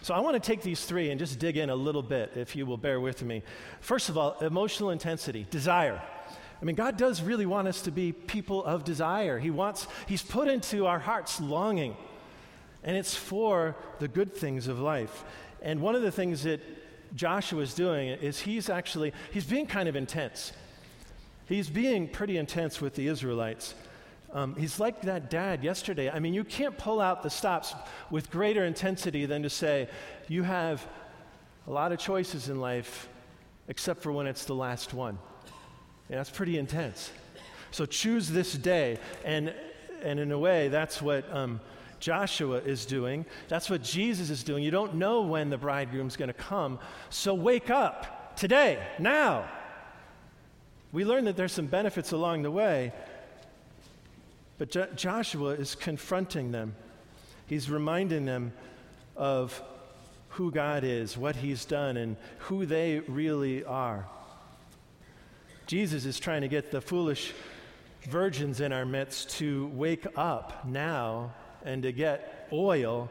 So 0.00 0.14
I 0.14 0.20
want 0.20 0.34
to 0.34 0.40
take 0.40 0.62
these 0.62 0.82
three 0.86 1.10
and 1.10 1.18
just 1.18 1.38
dig 1.38 1.58
in 1.58 1.68
a 1.68 1.74
little 1.74 2.02
bit, 2.02 2.32
if 2.34 2.56
you 2.56 2.64
will 2.64 2.78
bear 2.78 2.98
with 2.98 3.22
me. 3.22 3.42
First 3.80 4.08
of 4.08 4.16
all, 4.16 4.38
emotional 4.40 4.88
intensity, 4.88 5.46
desire. 5.50 6.00
I 6.60 6.64
mean, 6.64 6.76
God 6.76 6.96
does 6.96 7.20
really 7.20 7.44
want 7.44 7.68
us 7.68 7.82
to 7.82 7.90
be 7.90 8.12
people 8.12 8.64
of 8.64 8.84
desire. 8.84 9.38
He 9.38 9.50
wants, 9.50 9.86
He's 10.06 10.22
put 10.22 10.48
into 10.48 10.86
our 10.86 10.98
hearts 10.98 11.42
longing, 11.42 11.94
and 12.84 12.96
it's 12.96 13.14
for 13.14 13.76
the 13.98 14.08
good 14.08 14.34
things 14.34 14.66
of 14.66 14.80
life. 14.80 15.24
And 15.60 15.82
one 15.82 15.94
of 15.94 16.00
the 16.00 16.10
things 16.10 16.44
that 16.44 16.62
Joshua 17.14 17.60
is 17.60 17.74
doing 17.74 18.08
is 18.08 18.40
he's 18.40 18.70
actually, 18.70 19.12
he's 19.30 19.44
being 19.44 19.66
kind 19.66 19.90
of 19.90 19.96
intense. 19.96 20.52
He's 21.46 21.68
being 21.68 22.08
pretty 22.08 22.38
intense 22.38 22.80
with 22.80 22.94
the 22.94 23.08
Israelites. 23.08 23.74
Um, 24.32 24.54
he's 24.54 24.78
like 24.78 25.02
that 25.02 25.28
dad 25.28 25.64
yesterday. 25.64 26.08
I 26.08 26.20
mean, 26.20 26.34
you 26.34 26.44
can't 26.44 26.76
pull 26.78 27.00
out 27.00 27.22
the 27.22 27.30
stops 27.30 27.74
with 28.10 28.30
greater 28.30 28.64
intensity 28.64 29.26
than 29.26 29.42
to 29.42 29.50
say, 29.50 29.88
you 30.28 30.44
have 30.44 30.86
a 31.66 31.70
lot 31.70 31.92
of 31.92 31.98
choices 31.98 32.48
in 32.48 32.60
life, 32.60 33.08
except 33.68 34.02
for 34.02 34.12
when 34.12 34.26
it's 34.26 34.44
the 34.44 34.54
last 34.54 34.94
one. 34.94 35.18
That's 36.08 36.30
pretty 36.30 36.58
intense. 36.58 37.10
So 37.70 37.86
choose 37.86 38.28
this 38.28 38.52
day. 38.52 38.98
And, 39.24 39.54
and 40.02 40.18
in 40.18 40.32
a 40.32 40.38
way, 40.38 40.68
that's 40.68 41.00
what 41.00 41.30
um, 41.34 41.60
Joshua 42.00 42.58
is 42.58 42.86
doing. 42.86 43.26
That's 43.48 43.70
what 43.70 43.82
Jesus 43.82 44.30
is 44.30 44.42
doing. 44.42 44.64
You 44.64 44.70
don't 44.70 44.94
know 44.94 45.22
when 45.22 45.50
the 45.50 45.58
bridegroom's 45.58 46.16
going 46.16 46.28
to 46.28 46.34
come. 46.34 46.78
So 47.10 47.34
wake 47.34 47.70
up 47.70 48.36
today, 48.36 48.82
now. 48.98 49.48
We 50.92 51.04
learn 51.04 51.24
that 51.26 51.36
there's 51.36 51.52
some 51.52 51.66
benefits 51.66 52.10
along 52.10 52.42
the 52.42 52.50
way, 52.50 52.92
but 54.60 54.68
Jo- 54.68 54.88
Joshua 54.94 55.52
is 55.52 55.74
confronting 55.74 56.52
them. 56.52 56.74
He's 57.46 57.70
reminding 57.70 58.26
them 58.26 58.52
of 59.16 59.62
who 60.28 60.50
God 60.52 60.84
is, 60.84 61.16
what 61.16 61.34
He's 61.34 61.64
done, 61.64 61.96
and 61.96 62.18
who 62.40 62.66
they 62.66 62.98
really 63.08 63.64
are. 63.64 64.06
Jesus 65.66 66.04
is 66.04 66.20
trying 66.20 66.42
to 66.42 66.48
get 66.48 66.70
the 66.70 66.82
foolish 66.82 67.32
virgins 68.02 68.60
in 68.60 68.70
our 68.70 68.84
midst 68.84 69.30
to 69.38 69.68
wake 69.68 70.06
up 70.14 70.66
now 70.66 71.32
and 71.64 71.82
to 71.82 71.90
get 71.90 72.46
oil, 72.52 73.08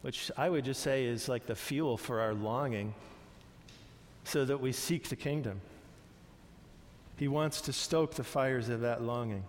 which 0.00 0.30
I 0.38 0.48
would 0.48 0.64
just 0.64 0.80
say 0.80 1.04
is 1.04 1.28
like 1.28 1.44
the 1.44 1.54
fuel 1.54 1.98
for 1.98 2.18
our 2.18 2.32
longing, 2.32 2.94
so 4.24 4.46
that 4.46 4.58
we 4.58 4.72
seek 4.72 5.10
the 5.10 5.16
kingdom. 5.16 5.60
He 7.18 7.28
wants 7.28 7.60
to 7.60 7.74
stoke 7.74 8.14
the 8.14 8.24
fires 8.24 8.70
of 8.70 8.80
that 8.80 9.02
longing. 9.02 9.44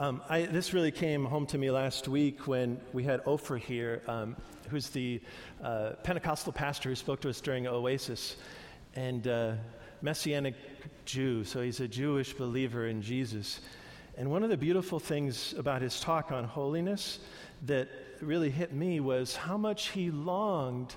Um, 0.00 0.22
I, 0.30 0.46
this 0.46 0.72
really 0.72 0.92
came 0.92 1.26
home 1.26 1.44
to 1.48 1.58
me 1.58 1.70
last 1.70 2.08
week 2.08 2.46
when 2.46 2.80
we 2.94 3.04
had 3.04 3.20
Ofer 3.26 3.58
here, 3.58 4.00
um, 4.08 4.34
who's 4.70 4.88
the 4.88 5.20
uh, 5.62 5.90
Pentecostal 6.02 6.54
pastor 6.54 6.88
who 6.88 6.94
spoke 6.94 7.20
to 7.20 7.28
us 7.28 7.38
during 7.42 7.66
Oasis. 7.66 8.36
And 8.94 9.28
uh, 9.28 9.52
Messianic 10.00 10.54
Jew, 11.04 11.44
so 11.44 11.60
he's 11.60 11.80
a 11.80 11.86
Jewish 11.86 12.32
believer 12.32 12.86
in 12.86 13.02
Jesus. 13.02 13.60
And 14.16 14.30
one 14.30 14.42
of 14.42 14.48
the 14.48 14.56
beautiful 14.56 14.98
things 14.98 15.52
about 15.58 15.82
his 15.82 16.00
talk 16.00 16.32
on 16.32 16.44
holiness 16.44 17.18
that 17.66 17.90
really 18.22 18.48
hit 18.48 18.72
me 18.72 19.00
was 19.00 19.36
how 19.36 19.58
much 19.58 19.88
he 19.88 20.10
longed 20.10 20.94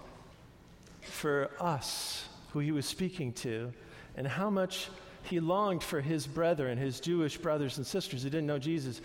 for 1.01 1.51
us, 1.59 2.25
who 2.53 2.59
he 2.59 2.71
was 2.71 2.85
speaking 2.85 3.33
to, 3.33 3.73
and 4.15 4.25
how 4.25 4.49
much 4.49 4.87
he 5.23 5.39
longed 5.39 5.83
for 5.83 6.01
his 6.01 6.27
brethren, 6.27 6.77
his 6.77 6.99
Jewish 6.99 7.37
brothers 7.37 7.77
and 7.77 7.87
sisters 7.87 8.23
who 8.23 8.29
didn't 8.29 8.47
know 8.47 8.59
Jesus, 8.59 9.01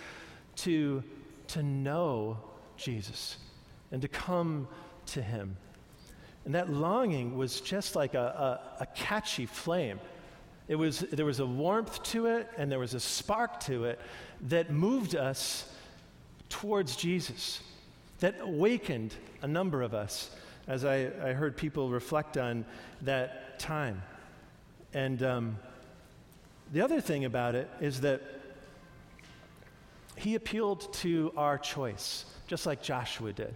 to, 0.57 1.03
to 1.49 1.63
know 1.63 2.39
Jesus 2.77 3.37
and 3.93 4.03
to 4.03 4.09
come 4.09 4.69
to 5.07 5.23
him. 5.23 5.57
And 6.45 6.55
that 6.55 6.71
longing 6.71 7.37
was 7.37 7.61
just 7.61 7.95
like 7.95 8.15
a, 8.15 8.61
a, 8.79 8.83
a 8.83 8.87
catchy 8.87 9.47
flame. 9.47 10.01
It 10.67 10.77
was, 10.77 11.01
there 11.01 11.27
was 11.27 11.41
a 11.41 11.47
warmth 11.47 12.03
to 12.05 12.27
it 12.27 12.49
and 12.57 12.71
there 12.71 12.79
was 12.79 12.95
a 12.95 13.01
spark 13.01 13.61
to 13.61 13.85
it 13.85 14.01
that 14.49 14.71
moved 14.71 15.15
us 15.15 15.71
towards 16.49 16.97
Jesus, 16.97 17.61
that 18.21 18.37
awakened 18.41 19.15
a 19.43 19.47
number 19.47 19.83
of 19.83 19.95
us 19.95 20.31
as 20.67 20.85
I, 20.85 21.11
I 21.23 21.33
heard 21.33 21.57
people 21.57 21.89
reflect 21.89 22.37
on 22.37 22.65
that 23.03 23.59
time. 23.59 24.03
And 24.93 25.23
um, 25.23 25.59
the 26.73 26.81
other 26.83 27.01
thing 27.01 27.25
about 27.25 27.55
it 27.55 27.69
is 27.81 28.01
that 28.03 28.21
he 30.17 30.35
appealed 30.35 30.93
to 30.95 31.33
our 31.37 31.59
choice, 31.59 32.25
just 32.47 32.67
like 32.67 32.83
Joshua 32.83 33.33
did 33.33 33.55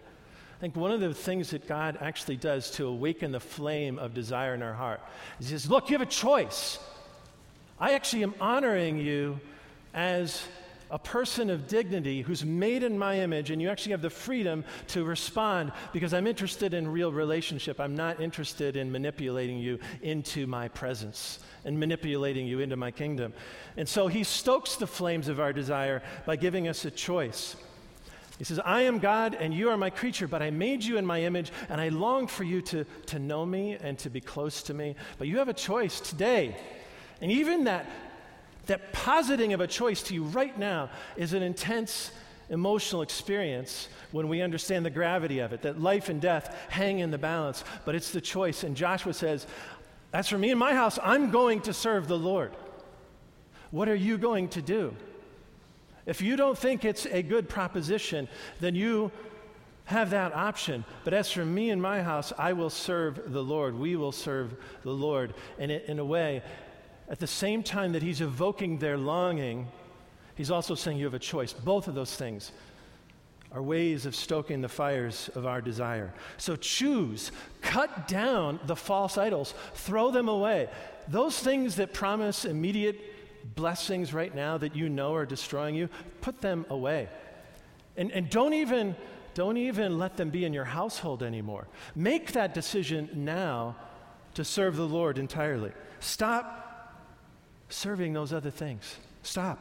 I 0.57 0.61
think 0.61 0.77
one 0.77 0.93
of 0.93 1.01
the 1.01 1.13
things 1.13 1.51
that 1.51 1.67
God 1.67 1.99
actually 2.01 2.37
does 2.37 2.71
to 2.73 2.87
awaken 2.87 3.33
the 3.33 3.41
flame 3.41 3.99
of 3.99 4.15
desire 4.15 4.55
in 4.55 4.63
our 4.63 4.73
heart 4.73 5.01
is 5.41 5.49
He 5.49 5.59
says, 5.59 5.69
Look, 5.69 5.91
you 5.91 5.99
have 5.99 6.07
a 6.07 6.11
choice. 6.11 6.79
I 7.81 7.95
actually 7.95 8.23
am 8.23 8.35
honoring 8.41 8.99
you 8.99 9.41
as 9.93 10.41
a 10.93 10.99
person 10.99 11.49
of 11.49 11.67
dignity 11.67 12.21
who's 12.21 12.45
made 12.45 12.83
in 12.83 12.99
my 12.99 13.19
image, 13.19 13.51
and 13.51 13.63
you 13.63 13.71
actually 13.71 13.93
have 13.93 14.03
the 14.03 14.11
freedom 14.11 14.63
to 14.89 15.05
respond 15.05 15.73
because 15.93 16.13
I'm 16.13 16.27
interested 16.27 16.75
in 16.75 16.87
real 16.87 17.11
relationship. 17.11 17.81
I'm 17.81 17.97
not 17.97 18.21
interested 18.21 18.77
in 18.77 18.93
manipulating 18.93 19.59
you 19.59 19.79
into 20.03 20.47
my 20.47 20.69
presence 20.69 21.39
and 21.65 21.81
manipulating 21.81 22.47
you 22.47 22.61
into 22.61 22.77
my 22.77 22.91
kingdom. 22.91 23.33
And 23.79 23.89
so 23.89 24.07
he 24.07 24.23
stokes 24.23 24.77
the 24.77 24.87
flames 24.87 25.29
of 25.29 25.41
our 25.41 25.53
desire 25.55 26.03
by 26.27 26.37
giving 26.37 26.69
us 26.69 26.85
a 26.85 26.91
choice. 26.91 27.57
He 28.37 28.45
says, 28.45 28.61
I 28.63 28.83
am 28.83 28.99
God 28.99 29.35
and 29.35 29.55
you 29.55 29.71
are 29.71 29.79
my 29.79 29.91
creature, 29.91 30.29
but 30.29 30.43
I 30.43 30.51
made 30.51 30.85
you 30.85 30.99
in 30.99 31.07
my 31.07 31.23
image 31.23 31.53
and 31.71 31.81
I 31.81 31.89
long 31.89 32.27
for 32.27 32.45
you 32.45 32.61
to, 32.63 32.85
to 33.07 33.19
know 33.19 33.47
me 33.47 33.79
and 33.81 33.99
to 34.01 34.11
be 34.11 34.21
close 34.21 34.63
to 34.65 34.75
me. 34.75 34.97
But 35.17 35.29
you 35.29 35.39
have 35.39 35.49
a 35.49 35.55
choice 35.55 36.01
today. 36.01 36.55
And 37.23 37.31
even 37.31 37.65
that, 37.65 37.87
that 38.67 38.93
positing 38.93 39.53
of 39.53 39.61
a 39.61 39.67
choice 39.67 40.03
to 40.05 40.15
you 40.15 40.25
right 40.25 40.57
now 40.59 40.91
is 41.17 41.33
an 41.33 41.43
intense 41.43 42.13
emotional 42.49 43.03
experience 43.03 43.89
when 44.11 44.29
we 44.29 44.43
understand 44.43 44.85
the 44.85 44.91
gravity 44.91 45.39
of 45.39 45.53
it, 45.53 45.63
that 45.63 45.81
life 45.81 46.09
and 46.09 46.21
death 46.21 46.55
hang 46.69 46.99
in 46.99 47.11
the 47.11 47.19
balance, 47.19 47.65
but 47.85 47.95
it's 47.95 48.11
the 48.11 48.21
choice. 48.21 48.63
And 48.63 48.77
Joshua 48.77 49.15
says, 49.15 49.47
As 50.13 50.29
for 50.29 50.39
me 50.39 50.51
and 50.51 50.61
my 50.61 50.75
house, 50.75 50.99
I'm 51.03 51.31
going 51.31 51.63
to 51.63 51.73
serve 51.73 52.09
the 52.09 52.19
Lord. 52.19 52.53
What 53.71 53.89
are 53.89 53.95
you 53.95 54.19
going 54.19 54.49
to 54.51 54.63
do? 54.63 54.95
If 56.05 56.21
you 56.21 56.37
don't 56.37 56.59
think 56.59 56.85
it's 56.85 57.07
a 57.07 57.23
good 57.23 57.49
proposition, 57.49 58.29
then 58.61 58.75
you 58.75 59.11
have 59.85 60.11
that 60.11 60.35
option. 60.35 60.85
But 61.05 61.15
as 61.15 61.31
for 61.31 61.45
me 61.45 61.71
and 61.71 61.81
my 61.81 62.03
house, 62.03 62.33
I 62.39 62.53
will 62.53 62.71
serve 62.71 63.33
the 63.33 63.43
Lord. 63.43 63.79
We 63.79 63.97
will 63.97 64.13
serve 64.13 64.55
the 64.83 64.91
Lord. 64.91 65.35
And 65.59 65.71
in 65.71 65.99
a 65.99 66.05
way, 66.05 66.43
at 67.13 67.21
the 67.21 67.27
same 67.27 67.63
time 67.63 67.93
that 67.93 68.03
he's 68.03 68.23
evoking 68.23 68.79
their 68.79 68.97
longing, 68.97 69.69
he's 70.35 70.51
also 70.51 70.75
saying 70.75 70.97
you 70.97 71.05
have 71.05 71.13
a 71.13 71.19
choice. 71.19 71.53
Both 71.53 71.87
of 71.87 71.95
those 71.95 72.17
things 72.17 72.53
are 73.53 73.63
ways 73.63 74.07
of 74.07 74.17
stoking 74.17 74.63
the 74.63 74.69
fires 74.69 75.29
of 75.35 75.45
our 75.45 75.61
desire. 75.61 76.15
So 76.39 76.57
choose, 76.57 77.31
cut 77.61 78.09
down 78.09 78.61
the 78.67 78.75
false 78.75 79.19
idols, 79.19 79.53
throw 79.75 80.11
them 80.11 80.31
away. 80.31 80.71
Those 81.07 81.39
things 81.39 81.77
that 81.77 81.93
promise 81.93 82.47
immediate 82.47 82.99
blessings 83.55 84.15
right 84.15 84.35
now 84.35 84.57
that 84.57 84.75
you 84.75 84.89
know 84.89 85.15
are 85.15 85.27
destroying 85.27 85.75
you, 85.75 85.91
put 86.23 86.41
them 86.41 86.65
away. 86.71 87.11
And, 87.95 88.11
and 88.11 88.31
don't 88.31 88.55
even 88.55 88.97
don't 89.35 89.57
even 89.57 89.99
let 89.99 90.19
them 90.19 90.29
be 90.29 90.45
in 90.45 90.53
your 90.53 90.65
household 90.65 91.23
anymore. 91.23 91.67
Make 91.95 92.33
that 92.33 92.53
decision 92.53 93.09
now 93.15 93.77
to 94.35 94.45
serve 94.45 94.77
the 94.77 94.87
Lord 94.87 95.17
entirely. 95.17 95.73
Stop 96.01 96.72
serving 97.73 98.13
those 98.13 98.33
other 98.33 98.51
things. 98.51 98.97
Stop. 99.23 99.59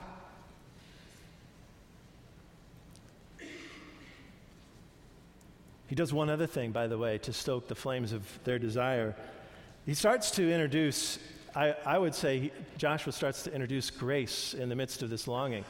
He 5.87 5.95
does 5.95 6.13
one 6.13 6.29
other 6.29 6.47
thing, 6.47 6.71
by 6.71 6.87
the 6.87 6.97
way, 6.97 7.17
to 7.19 7.33
stoke 7.33 7.67
the 7.67 7.75
flames 7.75 8.13
of 8.13 8.23
their 8.43 8.57
desire. 8.57 9.15
He 9.85 9.93
starts 9.93 10.31
to 10.31 10.51
introduce 10.51 11.19
I, 11.55 11.75
I 11.85 11.97
would 11.97 12.15
say 12.15 12.51
Joshua 12.77 13.11
starts 13.11 13.43
to 13.43 13.53
introduce 13.53 13.89
grace 13.89 14.53
in 14.53 14.69
the 14.69 14.75
midst 14.75 15.03
of 15.03 15.09
this 15.09 15.27
longing. 15.27 15.65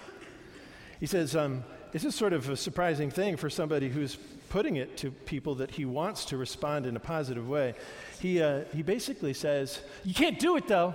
He 0.99 1.07
says, 1.07 1.35
um, 1.35 1.63
This 1.91 2.05
is 2.05 2.13
sort 2.13 2.33
of 2.33 2.47
a 2.49 2.57
surprising 2.57 3.09
thing 3.09 3.35
for 3.35 3.49
somebody 3.49 3.89
who's 3.89 4.17
putting 4.49 4.75
it 4.75 4.95
to 4.97 5.09
people 5.09 5.55
that 5.55 5.71
he 5.71 5.85
wants 5.85 6.25
to 6.25 6.37
respond 6.37 6.85
in 6.85 6.95
a 6.95 6.99
positive 6.99 7.49
way. 7.49 7.73
He, 8.19 8.41
uh, 8.41 8.65
he 8.75 8.83
basically 8.83 9.33
says, 9.33 9.81
You 10.03 10.13
can't 10.13 10.37
do 10.37 10.55
it 10.55 10.67
though. 10.67 10.93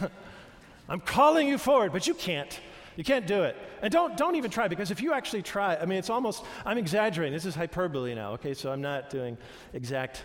I'm 0.88 1.00
calling 1.00 1.48
you 1.48 1.58
forward, 1.58 1.92
but 1.92 2.06
you 2.06 2.14
can't. 2.14 2.58
You 2.96 3.04
can't 3.04 3.26
do 3.26 3.44
it. 3.44 3.56
And 3.82 3.92
don't, 3.92 4.16
don't 4.16 4.34
even 4.34 4.50
try, 4.50 4.66
because 4.66 4.90
if 4.90 5.00
you 5.00 5.12
actually 5.12 5.42
try, 5.42 5.76
I 5.76 5.84
mean, 5.84 5.98
it's 5.98 6.10
almost, 6.10 6.44
I'm 6.64 6.78
exaggerating. 6.78 7.32
This 7.32 7.44
is 7.44 7.54
hyperbole 7.54 8.14
now, 8.14 8.32
okay? 8.32 8.54
So 8.54 8.72
I'm 8.72 8.80
not 8.80 9.08
doing 9.08 9.38
exact 9.72 10.24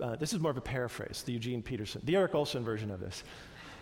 uh, 0.00 0.16
this 0.16 0.32
is 0.32 0.40
more 0.40 0.50
of 0.50 0.56
a 0.56 0.62
paraphrase, 0.62 1.22
the 1.24 1.32
Eugene 1.32 1.62
Peterson, 1.62 2.00
the 2.04 2.16
Eric 2.16 2.34
Olson 2.34 2.64
version 2.64 2.90
of 2.90 3.00
this. 3.00 3.22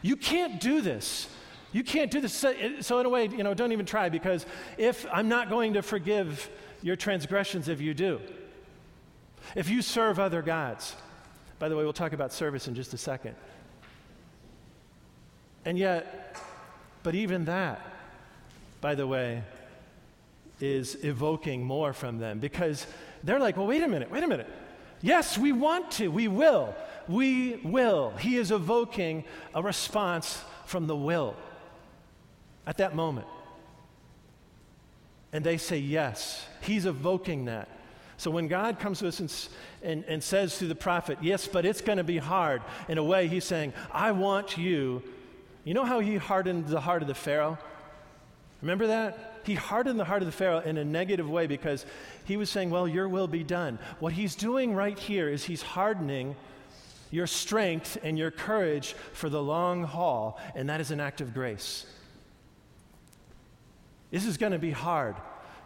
You 0.02 0.16
can't 0.16 0.60
do 0.60 0.80
this. 0.80 1.28
You 1.72 1.84
can't 1.84 2.10
do 2.10 2.20
this. 2.20 2.32
So, 2.32 2.54
so, 2.80 2.98
in 2.98 3.06
a 3.06 3.08
way, 3.08 3.28
you 3.28 3.44
know, 3.44 3.54
don't 3.54 3.72
even 3.72 3.86
try 3.86 4.08
because 4.08 4.46
if 4.78 5.06
I'm 5.12 5.28
not 5.28 5.48
going 5.48 5.74
to 5.74 5.82
forgive 5.82 6.48
your 6.82 6.96
transgressions 6.96 7.68
if 7.68 7.80
you 7.80 7.94
do, 7.94 8.20
if 9.54 9.68
you 9.68 9.82
serve 9.82 10.18
other 10.18 10.42
gods, 10.42 10.96
by 11.58 11.68
the 11.68 11.76
way, 11.76 11.84
we'll 11.84 11.92
talk 11.92 12.12
about 12.12 12.32
service 12.32 12.68
in 12.68 12.74
just 12.74 12.94
a 12.94 12.98
second. 12.98 13.34
And 15.64 15.78
yet, 15.78 16.36
but 17.02 17.14
even 17.14 17.44
that, 17.46 17.80
by 18.80 18.94
the 18.94 19.06
way, 19.06 19.42
is 20.60 20.96
evoking 21.04 21.62
more 21.62 21.92
from 21.92 22.18
them 22.18 22.38
because 22.38 22.86
they're 23.22 23.38
like, 23.38 23.56
well, 23.56 23.66
wait 23.66 23.82
a 23.82 23.88
minute, 23.88 24.10
wait 24.10 24.22
a 24.22 24.28
minute. 24.28 24.48
Yes, 25.00 25.38
we 25.38 25.52
want 25.52 25.90
to. 25.92 26.08
We 26.08 26.28
will. 26.28 26.74
We 27.08 27.56
will. 27.56 28.10
He 28.18 28.36
is 28.36 28.50
evoking 28.50 29.24
a 29.54 29.62
response 29.62 30.42
from 30.66 30.86
the 30.86 30.96
will 30.96 31.36
at 32.66 32.78
that 32.78 32.94
moment. 32.94 33.26
And 35.32 35.44
they 35.44 35.56
say 35.56 35.78
yes. 35.78 36.44
He's 36.62 36.86
evoking 36.86 37.46
that. 37.46 37.68
So 38.16 38.30
when 38.30 38.48
God 38.48 38.80
comes 38.80 38.98
to 38.98 39.08
us 39.08 39.20
and, 39.20 39.48
and, 39.82 40.04
and 40.04 40.22
says 40.22 40.58
to 40.58 40.66
the 40.66 40.74
prophet, 40.74 41.18
Yes, 41.22 41.46
but 41.46 41.64
it's 41.64 41.80
going 41.80 41.98
to 41.98 42.04
be 42.04 42.18
hard, 42.18 42.62
in 42.88 42.98
a 42.98 43.04
way, 43.04 43.28
he's 43.28 43.44
saying, 43.44 43.72
I 43.92 44.12
want 44.12 44.58
you. 44.58 45.02
You 45.68 45.74
know 45.74 45.84
how 45.84 46.00
he 46.00 46.16
hardened 46.16 46.66
the 46.68 46.80
heart 46.80 47.02
of 47.02 47.08
the 47.08 47.14
Pharaoh? 47.14 47.58
Remember 48.62 48.86
that? 48.86 49.38
he 49.44 49.54
hardened 49.54 50.00
the 50.00 50.04
heart 50.04 50.22
of 50.22 50.26
the 50.26 50.32
Pharaoh 50.32 50.60
in 50.60 50.76
a 50.76 50.84
negative 50.84 51.28
way 51.28 51.46
because 51.46 51.84
he 52.24 52.38
was 52.38 52.48
saying, 52.48 52.70
Well, 52.70 52.86
your 52.88 53.06
will 53.06 53.26
be 53.26 53.42
done. 53.42 53.78
What 53.98 54.14
he's 54.14 54.34
doing 54.34 54.74
right 54.74 54.98
here 54.98 55.28
is 55.28 55.44
he's 55.44 55.60
hardening 55.60 56.36
your 57.10 57.26
strength 57.26 57.98
and 58.02 58.18
your 58.18 58.30
courage 58.30 58.94
for 59.12 59.28
the 59.28 59.42
long 59.42 59.84
haul, 59.84 60.38
and 60.54 60.70
that 60.70 60.80
is 60.80 60.90
an 60.90 61.00
act 61.00 61.20
of 61.20 61.34
grace. 61.34 61.86
This 64.10 64.24
is 64.24 64.36
going 64.38 64.52
to 64.52 64.58
be 64.58 64.70
hard. 64.70 65.16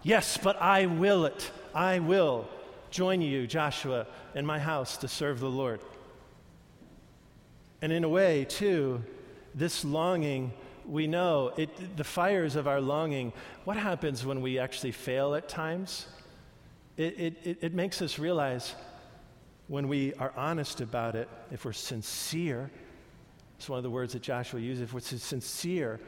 Yes, 0.02 0.36
but 0.36 0.60
I 0.60 0.86
will 0.86 1.26
it. 1.26 1.50
I 1.74 2.00
will 2.00 2.48
join 2.90 3.20
you, 3.20 3.46
Joshua, 3.46 4.08
in 4.34 4.44
my 4.46 4.58
house 4.58 4.96
to 4.98 5.08
serve 5.08 5.38
the 5.38 5.48
Lord. 5.50 5.80
And 7.80 7.92
in 7.92 8.04
a 8.04 8.08
way, 8.08 8.44
too, 8.44 9.02
this 9.54 9.84
longing, 9.84 10.52
we 10.86 11.06
know 11.06 11.52
it, 11.56 11.96
the 11.96 12.04
fires 12.04 12.56
of 12.56 12.66
our 12.66 12.80
longing, 12.80 13.32
what 13.64 13.76
happens 13.76 14.24
when 14.24 14.40
we 14.40 14.58
actually 14.58 14.92
fail 14.92 15.34
at 15.34 15.48
times? 15.48 16.06
It, 16.96 17.36
it, 17.44 17.58
it 17.60 17.74
makes 17.74 18.02
us 18.02 18.18
realize 18.18 18.74
when 19.68 19.88
we 19.88 20.12
are 20.14 20.32
honest 20.36 20.80
about 20.80 21.14
it, 21.14 21.28
if 21.50 21.64
we're 21.64 21.72
sincere, 21.72 22.70
it's 23.56 23.68
one 23.68 23.78
of 23.78 23.82
the 23.82 23.90
words 23.90 24.12
that 24.12 24.22
Joshua 24.22 24.60
uses, 24.60 24.82
if 24.82 24.92
we're 24.92 25.00
sincere, 25.00 26.00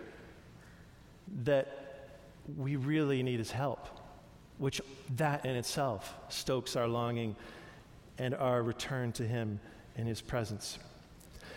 that 1.44 2.10
we 2.58 2.76
really 2.76 3.22
need 3.22 3.38
his 3.38 3.50
help, 3.50 3.88
which 4.58 4.80
that 5.16 5.46
in 5.46 5.56
itself 5.56 6.14
stokes 6.28 6.76
our 6.76 6.88
longing 6.88 7.36
and 8.18 8.34
our 8.34 8.62
return 8.62 9.12
to 9.12 9.26
him 9.26 9.60
in 9.96 10.06
his 10.06 10.20
presence. 10.20 10.78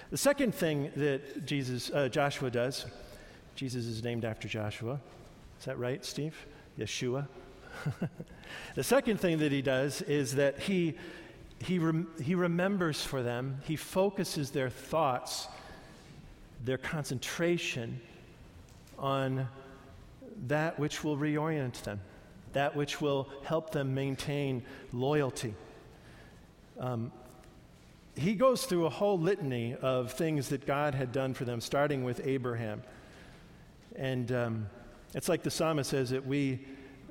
The 0.10 0.17
second 0.17 0.56
thing 0.56 0.91
that 0.96 1.46
Jesus, 1.46 1.91
uh, 1.91 2.08
Joshua 2.08 2.50
does, 2.50 2.86
Jesus 3.56 3.86
is 3.86 4.04
named 4.04 4.24
after 4.24 4.48
Joshua. 4.48 5.02
Is 5.60 5.65
that 5.65 5.78
right, 5.78 6.04
Steve? 6.06 6.36
Yeshua. 6.80 7.28
the 8.76 8.84
second 8.84 9.20
thing 9.20 9.39
that 9.39 9.52
he 9.52 9.62
does 9.62 10.02
is 10.04 10.36
that 10.36 10.60
he, 10.60 10.96
he, 11.60 11.78
rem- 11.78 12.08
he 12.22 12.36
remembers 12.36 13.04
for 13.04 13.22
them, 13.22 13.60
he 13.65 13.76
focuses 13.76 14.52
their 14.52 14.70
thoughts, 14.70 15.48
their 16.63 16.78
concentration 16.78 18.00
on 18.98 19.48
that 20.48 20.80
which 20.80 21.04
will 21.04 21.17
reorient 21.17 21.82
them, 21.84 22.00
that 22.54 22.76
which 22.76 23.02
will 23.02 23.28
help 23.43 23.72
them 23.72 23.93
maintain 23.93 24.63
loyalty. 24.93 25.54
Um, 26.80 27.12
he 28.17 28.34
goes 28.34 28.65
through 28.65 28.86
a 28.86 28.89
whole 28.89 29.19
litany 29.19 29.75
of 29.75 30.12
things 30.12 30.49
that 30.49 30.65
God 30.65 30.95
had 30.95 31.12
done 31.12 31.34
for 31.34 31.45
them, 31.45 31.62
starting 31.62 32.03
with 32.03 32.25
Abraham. 32.25 32.82
And 33.95 34.32
um, 34.32 34.69
it's 35.13 35.30
like 35.30 35.43
the 35.43 35.51
psalmist 35.51 35.91
says 35.91 36.10
that 36.10 36.25
we 36.25 36.60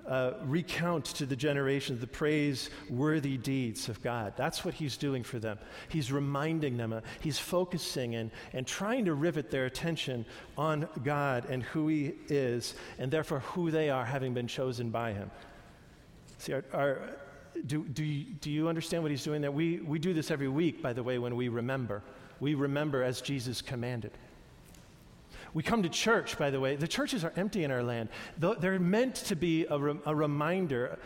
uh, 0.09 0.35
recount 0.45 1.05
to 1.05 1.27
the 1.27 1.35
generations 1.35 2.01
the 2.01 2.07
praiseworthy 2.07 3.37
deeds 3.37 3.89
of 3.89 4.01
God. 4.03 4.35
That's 4.37 4.65
what 4.65 4.75
he's 4.75 4.97
doing 4.97 5.23
for 5.23 5.39
them. 5.39 5.59
He's 5.89 6.13
reminding 6.13 6.77
them, 6.77 6.93
uh, 6.93 7.01
he's 7.21 7.39
focusing 7.39 8.15
and, 8.15 8.31
and 8.53 8.67
trying 8.67 9.05
to 9.07 9.15
rivet 9.15 9.51
their 9.51 9.67
attention 9.67 10.25
on 10.57 10.89
God 11.05 11.47
and 11.49 11.63
who 11.63 11.89
he 11.89 12.15
is, 12.29 12.75
and 12.99 13.11
therefore 13.11 13.41
who 13.41 13.71
they 13.71 13.91
are, 13.91 14.05
having 14.05 14.35
been 14.35 14.47
chosen 14.47 14.91
by 14.91 15.13
him. 15.13 15.31
See, 16.39 16.53
our, 16.53 16.65
our, 16.73 16.99
do, 17.67 17.85
do, 17.85 18.05
you, 18.05 18.25
do 18.41 18.51
you 18.51 18.69
understand 18.69 19.03
what 19.03 19.11
he's 19.11 19.25
doing 19.25 19.41
there? 19.41 19.51
We, 19.51 19.79
we 19.79 19.99
do 19.99 20.13
this 20.13 20.31
every 20.31 20.49
week, 20.49 20.83
by 20.83 20.93
the 20.93 21.03
way, 21.03 21.19
when 21.19 21.37
we 21.37 21.49
remember. 21.49 22.03
We 22.41 22.55
remember 22.55 23.03
as 23.03 23.21
Jesus 23.21 23.63
commanded. 23.63 24.13
We 25.55 25.63
come 25.63 25.83
to 25.85 25.89
church, 25.89 26.37
by 26.37 26.51
the 26.51 26.61
way. 26.61 26.77
The 26.77 26.89
churches 26.89 27.25
are 27.25 27.33
empty 27.37 27.65
in 27.65 27.71
our 27.71 27.83
land. 27.83 28.11
They're 28.39 28.79
meant 28.79 29.15
to 29.17 29.37
be 29.37 29.67
a, 29.71 29.79
re- 29.79 29.99
a 30.05 30.15
reminder. 30.15 30.99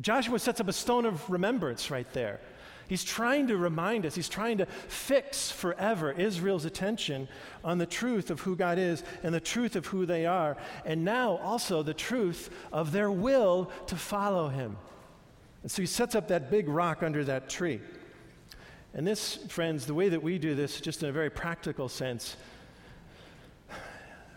Joshua 0.00 0.38
sets 0.38 0.60
up 0.60 0.68
a 0.68 0.72
stone 0.72 1.04
of 1.04 1.30
remembrance 1.30 1.90
right 1.90 2.12
there. 2.12 2.40
He's 2.88 3.04
trying 3.04 3.46
to 3.46 3.56
remind 3.56 4.04
us, 4.04 4.14
he's 4.14 4.28
trying 4.28 4.58
to 4.58 4.66
fix 4.66 5.50
forever 5.50 6.12
Israel's 6.12 6.64
attention 6.64 7.28
on 7.62 7.78
the 7.78 7.86
truth 7.86 8.30
of 8.30 8.40
who 8.40 8.56
God 8.56 8.78
is 8.78 9.02
and 9.22 9.34
the 9.34 9.40
truth 9.40 9.74
of 9.74 9.86
who 9.86 10.04
they 10.04 10.26
are, 10.26 10.56
and 10.84 11.04
now 11.04 11.38
also 11.38 11.82
the 11.82 11.94
truth 11.94 12.50
of 12.72 12.92
their 12.92 13.10
will 13.10 13.70
to 13.86 13.96
follow 13.96 14.48
him. 14.48 14.76
And 15.64 15.70
so 15.70 15.80
he 15.80 15.86
sets 15.86 16.14
up 16.14 16.28
that 16.28 16.50
big 16.50 16.68
rock 16.68 17.02
under 17.02 17.24
that 17.24 17.48
tree. 17.48 17.80
And 18.92 19.06
this, 19.06 19.36
friends, 19.48 19.86
the 19.86 19.94
way 19.94 20.10
that 20.10 20.22
we 20.22 20.38
do 20.38 20.54
this, 20.54 20.78
just 20.78 21.02
in 21.02 21.08
a 21.08 21.12
very 21.12 21.30
practical 21.30 21.88
sense, 21.88 22.36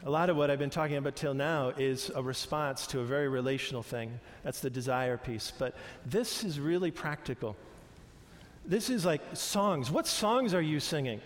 a 0.05 0.09
lot 0.09 0.29
of 0.29 0.37
what 0.37 0.49
I've 0.49 0.57
been 0.57 0.69
talking 0.69 0.95
about 0.95 1.17
till 1.17 1.33
now 1.33 1.73
is 1.77 2.09
a 2.15 2.23
response 2.23 2.87
to 2.87 3.01
a 3.01 3.03
very 3.03 3.27
relational 3.27 3.83
thing. 3.83 4.21
That's 4.43 4.61
the 4.61 4.69
desire 4.69 5.17
piece. 5.17 5.51
But 5.59 5.75
this 6.05 6.45
is 6.45 6.61
really 6.61 6.91
practical. 6.91 7.57
This 8.65 8.89
is 8.89 9.03
like 9.05 9.21
songs. 9.33 9.91
What 9.91 10.07
songs 10.07 10.53
are 10.53 10.61
you 10.61 10.79
singing? 10.79 11.19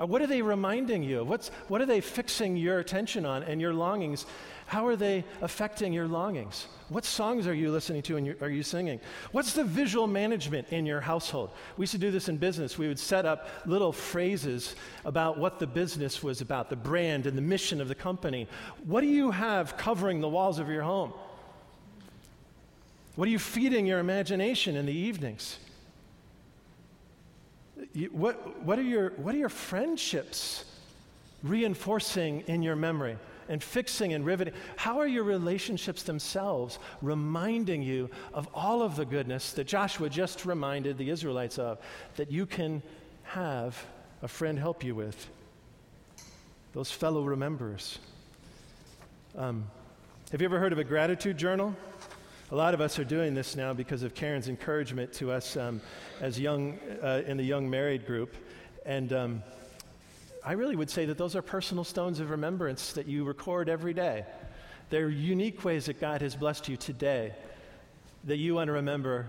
Uh, 0.00 0.06
what 0.06 0.22
are 0.22 0.26
they 0.26 0.42
reminding 0.42 1.02
you? 1.02 1.24
What's, 1.24 1.48
what 1.68 1.80
are 1.80 1.86
they 1.86 2.00
fixing 2.00 2.56
your 2.56 2.78
attention 2.78 3.26
on 3.26 3.42
and 3.42 3.60
your 3.60 3.74
longings? 3.74 4.26
How 4.66 4.86
are 4.86 4.96
they 4.96 5.24
affecting 5.40 5.92
your 5.92 6.06
longings? 6.06 6.66
What 6.88 7.04
songs 7.04 7.46
are 7.46 7.54
you 7.54 7.70
listening 7.72 8.02
to 8.02 8.16
and 8.16 8.42
are 8.42 8.50
you 8.50 8.62
singing? 8.62 9.00
What's 9.32 9.54
the 9.54 9.64
visual 9.64 10.06
management 10.06 10.68
in 10.70 10.86
your 10.86 11.00
household? 11.00 11.50
We 11.76 11.82
used 11.82 11.92
to 11.92 11.98
do 11.98 12.10
this 12.10 12.28
in 12.28 12.36
business. 12.36 12.78
We 12.78 12.86
would 12.86 12.98
set 12.98 13.26
up 13.26 13.48
little 13.66 13.92
phrases 13.92 14.76
about 15.04 15.38
what 15.38 15.58
the 15.58 15.66
business 15.66 16.22
was 16.22 16.40
about, 16.40 16.70
the 16.70 16.76
brand 16.76 17.26
and 17.26 17.36
the 17.36 17.42
mission 17.42 17.80
of 17.80 17.88
the 17.88 17.94
company. 17.94 18.46
What 18.84 19.00
do 19.00 19.08
you 19.08 19.30
have 19.30 19.76
covering 19.76 20.20
the 20.20 20.28
walls 20.28 20.58
of 20.58 20.68
your 20.68 20.82
home? 20.82 21.12
What 23.16 23.26
are 23.26 23.32
you 23.32 23.38
feeding 23.40 23.86
your 23.86 23.98
imagination 23.98 24.76
in 24.76 24.86
the 24.86 24.92
evenings? 24.92 25.58
What, 28.10 28.62
what, 28.64 28.78
are 28.78 28.82
your, 28.82 29.10
what 29.10 29.34
are 29.34 29.38
your 29.38 29.48
friendships 29.48 30.64
reinforcing 31.42 32.40
in 32.46 32.62
your 32.62 32.76
memory? 32.76 33.16
and 33.48 33.62
fixing 33.62 34.12
and 34.12 34.24
riveting? 34.24 34.54
How 34.76 34.98
are 34.98 35.06
your 35.06 35.24
relationships 35.24 36.02
themselves 36.02 36.78
reminding 37.00 37.82
you 37.82 38.10
of 38.34 38.48
all 38.54 38.82
of 38.82 38.96
the 38.96 39.04
goodness 39.04 39.52
that 39.52 39.66
Joshua 39.66 40.10
just 40.10 40.44
reminded 40.44 40.98
the 40.98 41.10
Israelites 41.10 41.58
of 41.58 41.78
that 42.16 42.30
you 42.30 42.46
can 42.46 42.82
have 43.22 43.82
a 44.22 44.28
friend 44.28 44.58
help 44.58 44.84
you 44.84 44.94
with? 44.94 45.28
Those 46.74 46.90
fellow 46.90 47.24
rememberers. 47.24 47.98
Um, 49.36 49.70
have 50.30 50.42
you 50.42 50.44
ever 50.44 50.58
heard 50.58 50.72
of 50.72 50.78
a 50.78 50.84
gratitude 50.84 51.38
journal? 51.38 51.74
A 52.50 52.56
lot 52.56 52.72
of 52.72 52.80
us 52.80 52.98
are 52.98 53.04
doing 53.04 53.34
this 53.34 53.56
now 53.56 53.74
because 53.74 54.02
of 54.02 54.14
Karen's 54.14 54.48
encouragement 54.48 55.12
to 55.14 55.30
us 55.30 55.54
um, 55.58 55.82
as 56.22 56.40
young 56.40 56.78
uh, 57.02 57.20
in 57.26 57.36
the 57.36 57.44
young 57.44 57.68
married 57.68 58.06
group, 58.06 58.34
and 58.86 59.12
um, 59.12 59.42
I 60.42 60.52
really 60.52 60.74
would 60.74 60.88
say 60.88 61.04
that 61.04 61.18
those 61.18 61.36
are 61.36 61.42
personal 61.42 61.84
stones 61.84 62.20
of 62.20 62.30
remembrance 62.30 62.94
that 62.94 63.06
you 63.06 63.24
record 63.24 63.68
every 63.68 63.92
day. 63.92 64.24
They're 64.88 65.10
unique 65.10 65.62
ways 65.62 65.84
that 65.86 66.00
God 66.00 66.22
has 66.22 66.34
blessed 66.34 66.70
you 66.70 66.78
today 66.78 67.34
that 68.24 68.38
you 68.38 68.54
want 68.54 68.68
to 68.68 68.72
remember 68.72 69.28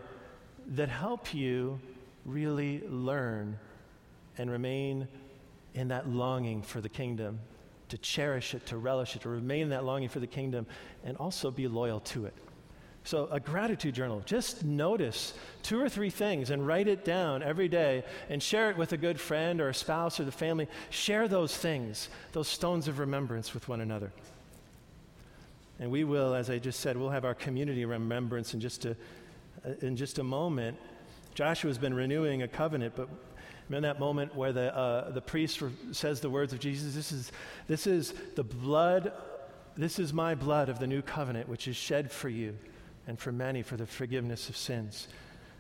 that 0.75 0.87
help 0.87 1.33
you 1.33 1.77
really 2.25 2.81
learn 2.87 3.59
and 4.37 4.49
remain 4.49 5.09
in 5.73 5.89
that 5.89 6.07
longing 6.07 6.61
for 6.61 6.79
the 6.79 6.87
kingdom, 6.87 7.39
to 7.89 7.97
cherish 7.97 8.53
it, 8.53 8.65
to 8.67 8.77
relish 8.77 9.17
it, 9.17 9.23
to 9.23 9.29
remain 9.29 9.63
in 9.63 9.69
that 9.71 9.83
longing 9.83 10.07
for 10.07 10.21
the 10.21 10.27
kingdom, 10.27 10.65
and 11.03 11.17
also 11.17 11.51
be 11.51 11.67
loyal 11.67 11.99
to 11.99 12.25
it. 12.25 12.33
So, 13.09 13.27
a 13.31 13.39
gratitude 13.39 13.95
journal. 13.95 14.21
Just 14.27 14.63
notice 14.63 15.33
two 15.63 15.81
or 15.81 15.89
three 15.89 16.11
things 16.11 16.51
and 16.51 16.67
write 16.67 16.87
it 16.87 17.03
down 17.03 17.41
every 17.41 17.67
day 17.67 18.03
and 18.29 18.41
share 18.41 18.69
it 18.69 18.77
with 18.77 18.93
a 18.93 18.97
good 18.97 19.19
friend 19.19 19.59
or 19.59 19.69
a 19.69 19.73
spouse 19.73 20.19
or 20.19 20.25
the 20.25 20.31
family. 20.31 20.67
Share 20.91 21.27
those 21.27 21.57
things, 21.57 22.09
those 22.33 22.47
stones 22.47 22.87
of 22.87 22.99
remembrance 22.99 23.51
with 23.51 23.67
one 23.67 23.81
another. 23.81 24.11
And 25.79 25.89
we 25.89 26.03
will, 26.03 26.35
as 26.35 26.51
I 26.51 26.59
just 26.59 26.81
said, 26.81 26.97
we'll 26.97 27.09
have 27.09 27.25
our 27.25 27.33
community 27.33 27.83
remembrance 27.83 28.53
in 28.53 28.59
just 28.59 28.85
a, 28.85 28.95
in 29.81 29.95
just 29.95 30.19
a 30.19 30.23
moment. 30.23 30.77
Joshua's 31.33 31.79
been 31.79 31.95
renewing 31.95 32.43
a 32.43 32.47
covenant, 32.47 32.93
but 32.95 33.09
in 33.71 33.81
that 33.81 33.99
moment 33.99 34.35
where 34.35 34.53
the, 34.53 34.77
uh, 34.77 35.09
the 35.09 35.21
priest 35.21 35.63
says 35.93 36.21
the 36.21 36.29
words 36.29 36.53
of 36.53 36.59
Jesus? 36.59 36.93
This 36.93 37.11
is, 37.11 37.31
this 37.65 37.87
is 37.87 38.13
the 38.35 38.43
blood, 38.43 39.13
this 39.75 39.97
is 39.97 40.13
my 40.13 40.35
blood 40.35 40.69
of 40.69 40.77
the 40.77 40.85
new 40.85 41.01
covenant, 41.01 41.49
which 41.49 41.67
is 41.67 41.75
shed 41.75 42.11
for 42.11 42.29
you 42.29 42.55
and 43.09 43.19
for 43.19 43.31
many 43.31 43.63
for 43.63 43.75
the 43.75 43.87
forgiveness 43.87 44.49
of 44.49 44.55
sins. 44.55 45.07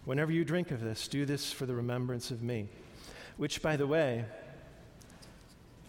Whenever 0.05 0.31
you 0.31 0.45
drink 0.45 0.69
of 0.69 0.81
this, 0.81 1.07
do 1.07 1.25
this 1.25 1.51
for 1.51 1.65
the 1.65 1.73
remembrance 1.73 2.29
of 2.29 2.43
me. 2.43 2.69
Which, 3.37 3.63
by 3.63 3.75
the 3.75 3.87
way, 3.87 4.25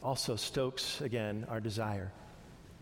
also 0.03 0.37
stokes 0.37 1.03
again 1.03 1.45
our 1.51 1.61
desire. 1.61 2.13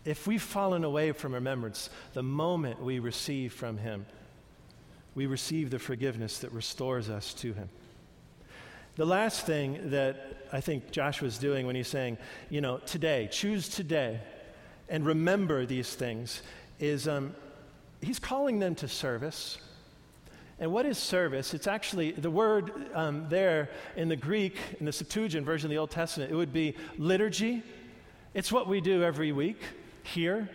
If 0.05 0.27
we've 0.27 0.41
fallen 0.41 0.85
away 0.85 1.11
from 1.11 1.33
remembrance, 1.33 1.89
the 2.13 2.23
moment 2.23 2.81
we 2.81 2.99
receive 2.99 3.51
from 3.51 3.77
Him, 3.77 4.05
we 5.13 5.25
receive 5.25 5.71
the 5.71 5.79
forgiveness 5.79 6.37
that 6.39 6.53
restores 6.53 7.09
us 7.09 7.33
to 7.33 7.51
Him. 7.51 7.67
The 8.95 9.05
last 9.05 9.45
thing 9.45 9.89
that 9.89 10.47
I 10.53 10.61
think 10.61 10.91
Joshua's 10.91 11.37
doing 11.37 11.67
when 11.67 11.75
he's 11.75 11.89
saying, 11.89 12.17
you 12.49 12.61
know, 12.61 12.77
today, 12.77 13.27
choose 13.29 13.67
today 13.67 14.21
and 14.87 15.05
remember 15.05 15.65
these 15.65 15.93
things, 15.95 16.41
is 16.79 17.09
um, 17.09 17.35
he's 18.01 18.19
calling 18.19 18.59
them 18.59 18.75
to 18.75 18.87
service. 18.87 19.57
And 20.59 20.71
what 20.71 20.85
is 20.85 20.97
service? 20.97 21.53
It's 21.53 21.67
actually 21.67 22.11
the 22.11 22.29
word 22.29 22.89
um, 22.93 23.27
there 23.29 23.69
in 23.95 24.09
the 24.09 24.15
Greek, 24.15 24.57
in 24.79 24.85
the 24.85 24.91
Septuagint 24.91 25.45
version 25.45 25.67
of 25.67 25.71
the 25.71 25.77
Old 25.77 25.91
Testament, 25.91 26.31
it 26.31 26.35
would 26.35 26.51
be 26.51 26.75
liturgy. 26.97 27.63
It's 28.33 28.51
what 28.51 28.67
we 28.67 28.81
do 28.81 29.03
every 29.03 29.31
week 29.31 29.61
here. 30.03 30.49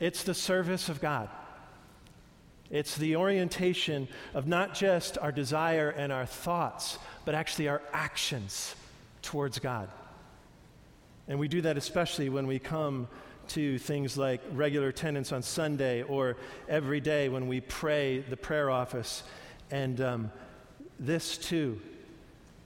It's 0.00 0.24
the 0.24 0.34
service 0.34 0.88
of 0.88 1.00
God. 1.00 1.28
It's 2.70 2.96
the 2.96 3.16
orientation 3.16 4.08
of 4.34 4.46
not 4.46 4.74
just 4.74 5.16
our 5.18 5.32
desire 5.32 5.90
and 5.90 6.12
our 6.12 6.26
thoughts, 6.26 6.98
but 7.24 7.34
actually 7.34 7.68
our 7.68 7.80
actions 7.92 8.74
towards 9.22 9.58
God. 9.58 9.88
And 11.28 11.38
we 11.38 11.48
do 11.48 11.62
that 11.62 11.76
especially 11.76 12.28
when 12.28 12.46
we 12.46 12.58
come 12.58 13.08
to 13.48 13.78
things 13.78 14.16
like 14.16 14.40
regular 14.52 14.88
attendance 14.88 15.32
on 15.32 15.42
Sunday 15.42 16.02
or 16.02 16.36
every 16.68 17.00
day 17.00 17.28
when 17.28 17.48
we 17.48 17.60
pray 17.60 18.18
the 18.18 18.36
prayer 18.36 18.70
office. 18.70 19.22
And 19.70 20.00
um, 20.00 20.32
this 20.98 21.38
too 21.38 21.80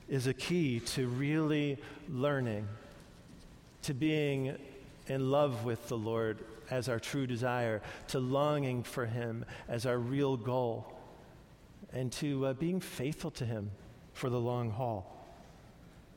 is 0.09 0.27
a 0.27 0.35
key 0.35 0.81
to 0.81 1.09
really 1.09 1.79
learning, 2.09 2.69
to 3.83 3.95
being 3.95 4.57
in 5.07 5.31
love 5.31 5.65
with 5.65 5.89
the 5.89 5.97
Lord 5.97 6.39
as 6.71 6.89
our 6.89 6.99
true 6.99 7.27
desire, 7.27 7.83
to 8.09 8.19
longing 8.19 8.83
for 8.83 9.07
Him 9.07 9.45
as 9.69 9.87
our 9.87 9.99
real 9.99 10.37
goal, 10.37 10.93
and 11.93 12.11
to 12.13 12.47
uh, 12.47 12.53
being 12.55 12.81
faithful 12.81 13.31
to 13.33 13.45
Him 13.45 13.71
for 14.13 14.31
the 14.31 14.41
long 14.41 14.71
haul. 14.71 15.22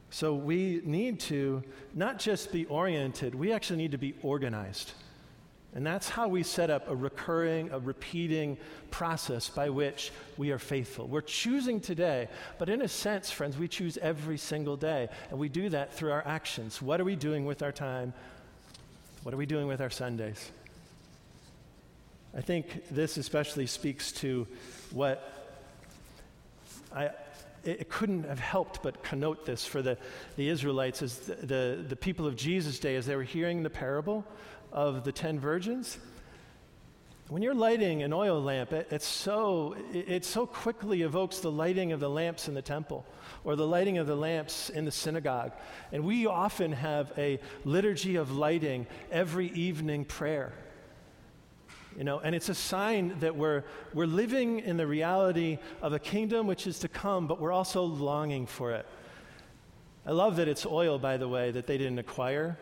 So 0.10 0.34
we 0.34 0.82
need 0.84 1.20
to 1.22 1.64
not 1.94 2.20
just 2.20 2.52
be 2.52 2.66
oriented, 2.66 3.36
we 3.36 3.52
actually 3.52 3.78
need 3.78 3.92
to 3.92 3.98
be 3.98 4.16
organized. 4.22 4.94
And 5.76 5.86
that's 5.86 6.08
how 6.08 6.30
we 6.30 6.42
set 6.44 6.70
up 6.70 6.90
a 6.90 6.96
recurring, 6.96 7.70
a 7.72 7.80
repeating 7.80 8.58
process 8.92 9.50
by 9.50 9.70
which 9.70 10.14
we 10.38 10.52
are 10.52 10.58
faithful. 10.58 11.06
We're 11.06 11.20
choosing 11.20 11.82
today, 11.82 12.30
but 12.58 12.70
in 12.70 12.82
a 12.82 12.88
sense, 12.88 13.30
friends, 13.30 13.58
we 13.58 13.68
choose 13.68 13.98
every 13.98 14.38
single 14.38 14.78
day. 14.78 15.10
And 15.30 15.38
we 15.38 15.50
do 15.50 15.68
that 15.70 15.94
through 15.94 16.14
our 16.14 16.26
actions. 16.26 16.82
What 16.82 17.02
are 17.02 17.04
we 17.04 17.18
doing 17.18 17.44
with 17.44 17.62
our 17.62 17.74
time? 17.74 18.14
What 19.24 19.34
are 19.34 19.38
we 19.38 19.46
doing 19.46 19.68
with 19.68 19.82
our 19.82 19.90
Sundays? 19.90 20.50
I 22.34 22.40
think 22.40 22.88
this 22.90 23.18
especially 23.18 23.66
speaks 23.66 24.14
to 24.14 24.48
what 24.92 25.58
I, 26.96 27.10
it 27.66 27.90
couldn't 27.90 28.24
have 28.24 28.40
helped 28.40 28.84
but 28.84 29.04
connote 29.04 29.46
this 29.46 29.66
for 29.66 29.82
the, 29.82 29.98
the 30.36 30.50
Israelites 30.50 31.02
as 31.02 31.18
the, 31.20 31.36
the, 31.36 31.86
the 31.90 31.96
people 31.96 32.28
of 32.28 32.36
Jesus' 32.36 32.80
day 32.80 32.96
as 32.96 33.06
they 33.06 33.16
were 33.16 33.24
hearing 33.24 33.64
the 33.64 33.70
parable 33.70 34.24
of 34.72 35.04
the 35.04 35.12
ten 35.12 35.40
virgins. 35.40 35.98
When 37.28 37.42
you're 37.42 37.56
lighting 37.56 38.04
an 38.04 38.14
oil 38.14 38.40
lamp, 38.40 38.72
it, 38.72 38.88
it's 38.92 39.08
so, 39.08 39.76
it, 39.92 40.10
it 40.10 40.26
so 40.26 40.46
quickly 40.46 41.02
evokes 41.02 41.40
the 41.40 41.52
lighting 41.52 41.92
of 41.92 42.00
the 42.00 42.10
lamps 42.10 42.48
in 42.48 42.54
the 42.54 42.62
temple 42.62 43.04
or 43.44 43.56
the 43.56 43.66
lighting 43.66 43.98
of 43.98 44.06
the 44.06 44.16
lamps 44.16 44.70
in 44.70 44.86
the 44.86 44.92
synagogue. 44.92 45.52
And 45.92 46.04
we 46.04 46.28
often 46.28 46.72
have 46.72 47.12
a 47.18 47.40
liturgy 47.64 48.16
of 48.18 48.32
lighting 48.32 48.86
every 49.12 49.48
evening 49.54 50.06
prayer. 50.06 50.54
You 51.98 52.04
know, 52.04 52.20
and 52.20 52.36
it's 52.36 52.50
a 52.50 52.56
sign 52.56 53.16
that 53.22 53.36
we're, 53.36 53.64
we're 53.94 54.06
living 54.06 54.60
in 54.60 54.76
the 54.76 54.86
reality 54.86 55.60
of 55.82 55.94
a 55.94 56.00
kingdom 56.00 56.46
which 56.46 56.68
is 56.68 56.80
to 56.80 56.90
come, 56.90 57.26
but 57.26 57.40
we're 57.40 57.54
also 57.54 57.84
longing 57.84 58.48
for 58.48 58.74
it. 58.74 58.86
I 60.06 60.12
love 60.12 60.36
that 60.36 60.48
it's 60.48 60.66
oil, 60.66 61.00
by 61.00 61.18
the 61.18 61.28
way, 61.28 61.52
that 61.52 61.68
they 61.68 61.78
didn't 61.78 62.00
acquire. 62.00 62.58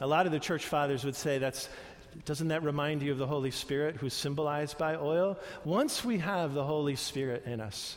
A 0.00 0.06
lot 0.06 0.26
of 0.26 0.32
the 0.32 0.40
church 0.40 0.66
fathers 0.66 1.04
would 1.04 1.16
say 1.16 1.38
that's 1.38 1.68
doesn't 2.24 2.48
that 2.48 2.62
remind 2.62 3.02
you 3.02 3.12
of 3.12 3.18
the 3.18 3.26
Holy 3.26 3.50
Spirit 3.50 3.96
who's 3.96 4.12
symbolized 4.12 4.76
by 4.76 4.96
oil? 4.96 5.38
Once 5.64 6.04
we 6.04 6.18
have 6.18 6.52
the 6.52 6.64
Holy 6.64 6.94
Spirit 6.96 7.44
in 7.46 7.60
us, 7.60 7.96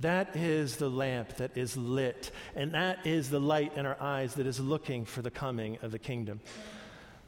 that 0.00 0.34
is 0.34 0.76
the 0.76 0.88
lamp 0.88 1.36
that 1.36 1.56
is 1.56 1.76
lit, 1.76 2.32
and 2.56 2.72
that 2.72 3.06
is 3.06 3.30
the 3.30 3.38
light 3.38 3.76
in 3.76 3.86
our 3.86 4.00
eyes 4.00 4.34
that 4.34 4.46
is 4.46 4.58
looking 4.58 5.04
for 5.04 5.22
the 5.22 5.30
coming 5.30 5.78
of 5.82 5.92
the 5.92 5.98
kingdom. 5.98 6.40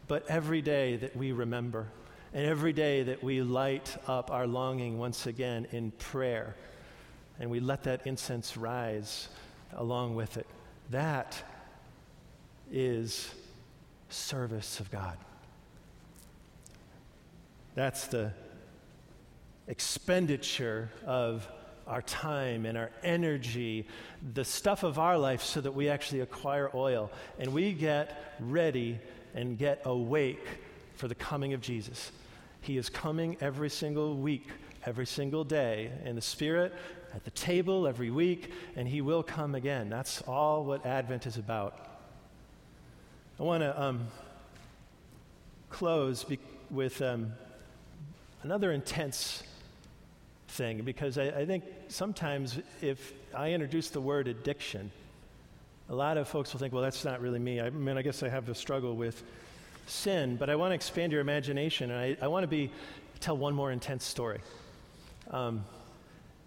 But 0.08 0.26
every 0.28 0.62
day 0.62 0.96
that 0.96 1.16
we 1.16 1.32
remember, 1.32 1.86
and 2.34 2.46
every 2.46 2.72
day 2.72 3.02
that 3.02 3.22
we 3.22 3.42
light 3.42 3.96
up 4.06 4.30
our 4.30 4.46
longing 4.46 4.98
once 4.98 5.26
again 5.26 5.66
in 5.72 5.90
prayer, 5.92 6.56
and 7.38 7.50
we 7.50 7.60
let 7.60 7.82
that 7.84 8.06
incense 8.06 8.56
rise 8.56 9.28
along 9.74 10.14
with 10.14 10.36
it, 10.36 10.46
that 10.90 11.42
is 12.70 13.30
service 14.08 14.80
of 14.80 14.90
God. 14.90 15.16
That's 17.74 18.06
the 18.06 18.32
expenditure 19.66 20.90
of 21.06 21.46
our 21.86 22.02
time 22.02 22.64
and 22.64 22.78
our 22.78 22.90
energy, 23.02 23.86
the 24.34 24.44
stuff 24.44 24.82
of 24.82 24.98
our 24.98 25.18
life, 25.18 25.42
so 25.42 25.60
that 25.60 25.72
we 25.72 25.88
actually 25.88 26.20
acquire 26.20 26.70
oil 26.74 27.10
and 27.38 27.52
we 27.52 27.72
get 27.72 28.36
ready 28.40 28.98
and 29.34 29.58
get 29.58 29.82
awake 29.84 30.46
for 30.94 31.08
the 31.08 31.14
coming 31.14 31.52
of 31.54 31.60
Jesus. 31.60 32.12
He 32.62 32.78
is 32.78 32.88
coming 32.88 33.36
every 33.40 33.68
single 33.68 34.16
week, 34.16 34.48
every 34.86 35.06
single 35.06 35.44
day 35.44 35.90
in 36.04 36.14
the 36.14 36.22
Spirit, 36.22 36.72
at 37.14 37.24
the 37.24 37.30
table 37.32 37.86
every 37.86 38.10
week, 38.10 38.52
and 38.76 38.88
He 38.88 39.00
will 39.00 39.22
come 39.22 39.54
again. 39.54 39.90
That's 39.90 40.22
all 40.22 40.64
what 40.64 40.86
Advent 40.86 41.26
is 41.26 41.36
about. 41.36 41.88
I 43.38 43.42
want 43.42 43.62
to 43.62 43.82
um, 43.82 44.06
close 45.70 46.22
be- 46.22 46.38
with 46.70 47.02
um, 47.02 47.32
another 48.44 48.70
intense 48.70 49.42
thing 50.48 50.82
because 50.82 51.18
I, 51.18 51.24
I, 51.24 51.46
think 51.46 51.64
sometimes 51.88 52.58
if 52.80 53.12
I 53.34 53.50
introduce 53.50 53.88
the 53.88 54.00
word 54.00 54.28
addiction, 54.28 54.92
a 55.88 55.94
lot 55.94 56.16
of 56.16 56.28
folks 56.28 56.52
will 56.52 56.60
think, 56.60 56.72
well, 56.72 56.82
that's 56.82 57.04
not 57.04 57.20
really 57.20 57.38
me. 57.38 57.60
I 57.60 57.70
mean, 57.70 57.96
I 57.96 58.02
guess 58.02 58.22
I 58.22 58.28
have 58.28 58.48
a 58.48 58.54
struggle 58.54 58.94
with 58.94 59.24
sin, 59.86 60.36
but 60.36 60.50
I 60.50 60.56
want 60.56 60.70
to 60.70 60.74
expand 60.74 61.12
your 61.12 61.20
imagination 61.20 61.90
and 61.90 62.00
I, 62.00 62.24
I 62.24 62.28
want 62.28 62.44
to 62.44 62.48
be, 62.48 62.70
tell 63.20 63.36
one 63.36 63.54
more 63.54 63.72
intense 63.72 64.04
story. 64.04 64.40
Um, 65.30 65.64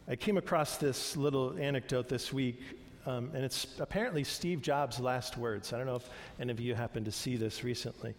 I 0.07 0.15
came 0.15 0.37
across 0.37 0.77
this 0.77 1.17
little 1.17 1.57
anecdote 1.57 2.07
this 2.07 2.31
week 2.31 2.61
um, 3.05 3.29
and 3.33 3.43
it's 3.43 3.67
apparently 3.79 4.23
Steve 4.23 4.61
Jobs' 4.61 4.99
last 4.99 5.37
words. 5.37 5.73
I 5.73 5.77
don't 5.77 5.85
know 5.85 5.95
if 5.95 6.09
any 6.39 6.51
of 6.51 6.59
you 6.59 6.75
happened 6.75 7.05
to 7.05 7.11
see 7.11 7.35
this 7.35 7.63
recently. 7.63 8.15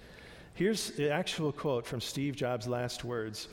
Here's 0.54 0.90
the 0.92 1.10
actual 1.10 1.52
quote 1.52 1.86
from 1.86 2.00
Steve 2.00 2.36
Jobs' 2.36 2.66
last 2.66 3.04
words 3.04 3.48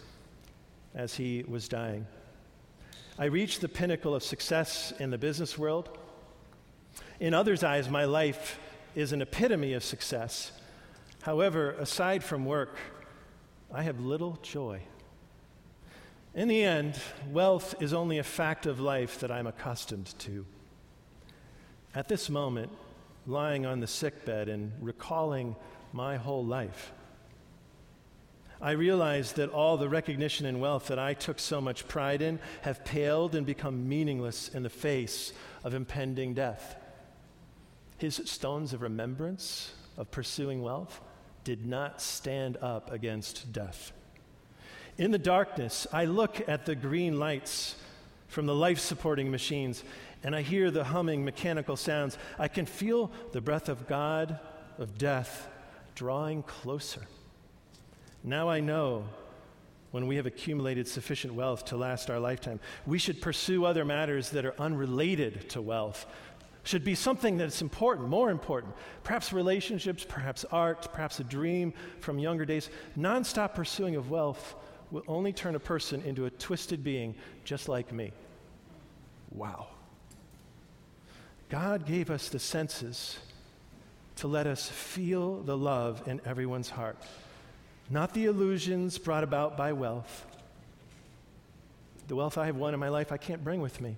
as 0.96 1.16
he 1.16 1.44
was 1.48 1.68
dying 1.68 2.06
I 3.18 3.26
reached 3.26 3.62
the 3.62 3.70
pinnacle 3.70 4.16
of 4.16 4.24
success 4.24 4.92
in 5.00 5.12
the 5.12 5.20
business 5.20 5.58
world. 5.58 5.98
In 7.20 7.36
others' 7.36 7.64
eyes, 7.64 7.88
my 7.88 8.06
life 8.06 8.60
is 8.96 9.12
an 9.12 9.22
epitome 9.22 9.74
of 9.74 9.84
success. 9.84 10.52
However, 11.24 11.72
aside 11.72 12.22
from 12.22 12.44
work, 12.44 12.76
I 13.74 13.84
have 13.84 14.02
little 14.02 14.38
joy. 14.42 14.82
In 16.36 16.50
the 16.50 16.62
end, 16.66 17.00
wealth 17.32 17.76
is 17.82 17.94
only 17.94 18.18
a 18.18 18.24
fact 18.24 18.66
of 18.66 18.82
life 18.82 19.22
that 19.22 19.32
I'm 19.32 19.48
accustomed 19.48 20.14
to. 20.20 20.46
At 21.96 22.10
this 22.10 22.30
moment, 22.30 22.74
lying 23.26 23.66
on 23.66 23.80
the 23.80 23.88
sickbed 23.88 24.50
and 24.50 24.74
recalling 24.82 25.56
my 25.94 26.18
whole 26.18 26.46
life, 26.46 26.92
I 28.62 28.72
realize 28.72 29.32
that 29.34 29.50
all 29.50 29.78
the 29.78 29.88
recognition 29.88 30.46
and 30.46 30.60
wealth 30.60 30.88
that 30.88 31.00
I 31.00 31.14
took 31.14 31.40
so 31.40 31.62
much 31.62 31.88
pride 31.88 32.22
in 32.22 32.38
have 32.64 32.84
paled 32.84 33.34
and 33.34 33.46
become 33.46 33.88
meaningless 33.88 34.50
in 34.50 34.64
the 34.64 34.70
face 34.70 35.32
of 35.64 35.74
impending 35.74 36.34
death. 36.34 36.76
His 37.98 38.20
stones 38.26 38.74
of 38.74 38.82
remembrance 38.82 39.74
of 39.96 40.12
pursuing 40.12 40.62
wealth 40.62 41.00
did 41.44 41.66
not 41.66 42.02
stand 42.02 42.58
up 42.58 42.92
against 42.92 43.52
death. 43.52 43.92
In 44.98 45.12
the 45.12 45.18
darkness, 45.18 45.88
I 45.92 46.06
look 46.06 46.48
at 46.48 46.66
the 46.66 46.76
green 46.76 47.20
lights 47.20 47.76
from 48.28 48.46
the 48.46 48.56
life 48.56 48.80
supporting 48.80 49.32
machines 49.32 49.84
and 50.24 50.36
I 50.36 50.42
hear 50.42 50.72
the 50.72 50.86
humming 50.86 51.26
mechanical 51.26 51.76
sounds, 51.76 52.18
I 52.40 52.48
can 52.48 52.66
feel 52.66 53.12
the 53.34 53.42
breath 53.42 53.68
of 53.68 53.88
God, 53.88 54.40
of 54.78 54.98
death, 54.98 55.48
drawing 55.96 56.44
closer. 56.44 57.02
Now 58.24 58.50
I 58.50 58.62
know 58.62 59.06
when 59.92 60.08
we 60.08 60.16
have 60.16 60.26
accumulated 60.26 60.88
sufficient 60.88 61.34
wealth 61.34 61.66
to 61.66 61.78
last 61.78 62.10
our 62.10 62.20
lifetime, 62.20 62.60
we 62.88 62.98
should 62.98 63.22
pursue 63.22 63.66
other 63.66 63.86
matters 63.86 64.30
that 64.32 64.46
are 64.46 64.56
unrelated 64.58 65.50
to 65.52 65.62
wealth. 65.62 66.06
Should 66.64 66.86
be 66.86 66.96
something 66.96 67.38
that's 67.38 67.62
important, 67.62 68.08
more 68.08 68.32
important. 68.32 68.74
Perhaps 69.04 69.34
relationships, 69.34 70.06
perhaps 70.08 70.46
art, 70.50 70.88
perhaps 70.94 71.20
a 71.20 71.24
dream 71.24 71.74
from 72.00 72.20
younger 72.20 72.46
days. 72.46 72.70
Nonstop 72.98 73.54
pursuing 73.54 73.98
of 73.98 74.10
wealth 74.10 74.56
will 74.90 75.04
only 75.08 75.34
turn 75.34 75.56
a 75.56 75.60
person 75.60 76.02
into 76.04 76.26
a 76.26 76.30
twisted 76.30 76.84
being 76.84 77.16
just 77.44 77.68
like 77.68 77.92
me. 77.92 78.14
Wow. 79.32 79.68
God 81.50 81.86
gave 81.86 82.10
us 82.10 82.30
the 82.30 82.40
senses 82.40 83.20
to 84.18 84.28
let 84.28 84.48
us 84.48 84.70
feel 84.70 85.42
the 85.42 85.58
love 85.58 86.08
in 86.08 86.22
everyone's 86.26 86.70
heart, 86.70 86.98
not 87.90 88.14
the 88.14 88.26
illusions 88.26 88.98
brought 88.98 89.24
about 89.24 89.58
by 89.58 89.74
wealth. 89.74 90.26
The 92.08 92.16
wealth 92.16 92.38
I 92.38 92.46
have 92.46 92.56
won 92.56 92.74
in 92.74 92.80
my 92.80 92.90
life, 92.90 93.12
I 93.12 93.18
can't 93.18 93.44
bring 93.44 93.62
with 93.62 93.82
me. 93.82 93.98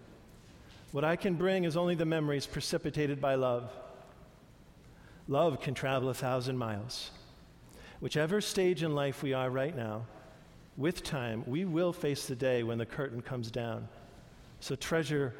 What 0.95 1.03
I 1.03 1.17
can 1.17 1.33
bring 1.33 1.65
is 1.65 1.75
only 1.75 1.95
the 1.95 2.05
memories 2.05 2.45
precipitated 2.45 3.19
by 3.19 3.35
love. 3.35 3.69
Love 5.27 5.59
can 5.59 5.73
travel 5.73 6.07
a 6.07 6.13
thousand 6.13 6.57
miles. 6.57 7.11
Whichever 7.99 8.39
stage 8.39 8.81
in 8.81 8.95
life 8.95 9.21
we 9.21 9.33
are 9.33 9.49
right 9.49 9.75
now, 9.75 10.05
with 10.77 11.03
time, 11.03 11.43
we 11.47 11.65
will 11.65 11.91
face 11.91 12.27
the 12.27 12.35
day 12.37 12.63
when 12.63 12.77
the 12.77 12.85
curtain 12.85 13.21
comes 13.21 13.51
down. 13.51 13.89
So 14.61 14.77
treasure 14.77 15.33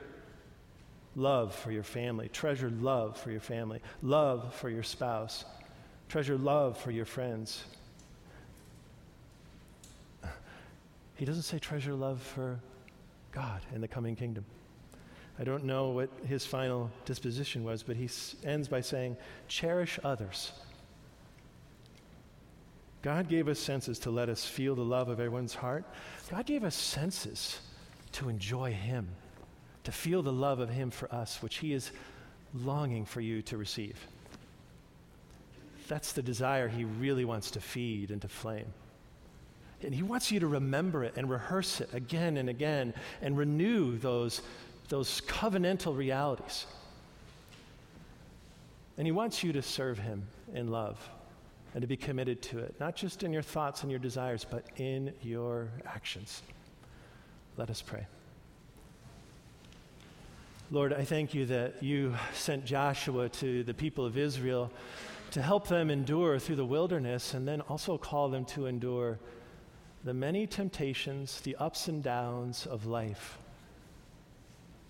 love 1.16 1.56
for 1.56 1.72
your 1.72 1.84
family, 1.84 2.28
treasure 2.28 2.70
love 2.70 3.18
for 3.18 3.32
your 3.32 3.40
family, 3.40 3.80
love 4.02 4.54
for 4.56 4.70
your 4.70 4.84
spouse, 4.84 5.46
treasure 6.10 6.38
love 6.38 6.78
for 6.78 6.92
your 6.92 7.06
friends. 7.06 7.64
He 11.16 11.24
doesn't 11.24 11.44
say 11.44 11.60
treasure 11.60 11.94
love 11.94 12.22
for 12.22 12.60
God 13.32 13.62
in 13.74 13.80
the 13.80 13.88
coming 13.88 14.18
kingdom. 14.18 14.44
I 15.38 15.44
don't 15.44 15.66
know 15.66 15.90
what 15.90 16.10
his 16.28 16.46
final 16.46 16.90
disposition 17.04 17.64
was, 17.64 17.84
but 17.84 17.96
he 17.98 18.10
ends 18.44 18.68
by 18.68 18.82
saying, 18.82 19.18
cherish 19.48 20.00
others. 20.04 20.54
God 23.02 23.28
gave 23.28 23.48
us 23.48 23.60
senses 23.60 24.00
to 24.00 24.10
let 24.10 24.30
us 24.30 24.46
feel 24.46 24.76
the 24.76 24.86
love 24.86 25.10
of 25.10 25.20
everyone's 25.20 25.54
heart. 25.54 25.84
God 26.32 26.46
gave 26.46 26.64
us 26.64 26.74
senses 26.74 27.60
to 28.14 28.30
enjoy 28.30 28.72
him, 28.72 29.08
to 29.84 29.92
feel 29.92 30.24
the 30.24 30.34
love 30.34 30.60
of 30.60 30.70
him 30.70 30.90
for 30.90 31.14
us, 31.14 31.42
which 31.44 31.58
he 31.58 31.74
is 31.74 31.92
longing 32.54 33.06
for 33.06 33.22
you 33.22 33.42
to 33.44 33.58
receive. 33.58 34.08
That's 35.88 36.14
the 36.14 36.24
desire 36.24 36.68
he 36.68 36.86
really 36.86 37.26
wants 37.26 37.52
to 37.52 37.62
feed 37.62 38.10
and 38.10 38.22
to 38.22 38.28
flame. 38.28 38.74
And 39.84 39.94
he 39.94 40.02
wants 40.02 40.32
you 40.32 40.40
to 40.40 40.48
remember 40.48 41.04
it 41.04 41.14
and 41.16 41.30
rehearse 41.30 41.82
it 41.82 41.94
again 41.94 42.38
and 42.38 42.50
again 42.50 42.94
and 43.22 43.38
renew 43.38 43.98
those, 43.98 44.42
those 44.90 45.22
covenantal 45.22 45.96
realities. 45.96 46.66
And 48.98 49.06
he 49.06 49.12
wants 49.12 49.44
you 49.44 49.52
to 49.54 49.62
serve 49.62 49.98
him 49.98 50.28
in 50.54 50.72
love 50.72 50.98
and 51.74 51.82
to 51.82 51.88
be 51.88 51.98
committed 51.98 52.42
to 52.42 52.60
it, 52.60 52.76
not 52.80 52.96
just 52.96 53.24
in 53.24 53.34
your 53.34 53.42
thoughts 53.42 53.82
and 53.82 53.92
your 53.92 54.00
desires, 54.00 54.46
but 54.50 54.66
in 54.78 55.14
your 55.22 55.70
actions. 55.86 56.42
Let 57.58 57.70
us 57.70 57.82
pray. 57.82 58.06
Lord, 60.72 60.94
I 60.94 61.04
thank 61.04 61.34
you 61.34 61.46
that 61.48 61.84
you 61.84 62.16
sent 62.34 62.66
Joshua 62.66 63.30
to 63.30 63.64
the 63.64 63.74
people 63.74 64.06
of 64.06 64.18
Israel 64.18 64.72
to 65.32 65.42
help 65.42 65.68
them 65.68 65.92
endure 65.92 66.40
through 66.40 66.56
the 66.56 66.66
wilderness 66.66 67.34
and 67.34 67.48
then 67.48 67.62
also 67.62 67.98
call 67.98 68.30
them 68.30 68.46
to 68.46 68.66
endure 68.66 69.20
the 70.06 70.14
many 70.14 70.48
temptations, 70.48 71.42
the 71.42 71.56
ups 71.58 71.88
and 71.88 72.02
downs 72.02 72.66
of 72.66 72.86
life. 72.86 73.38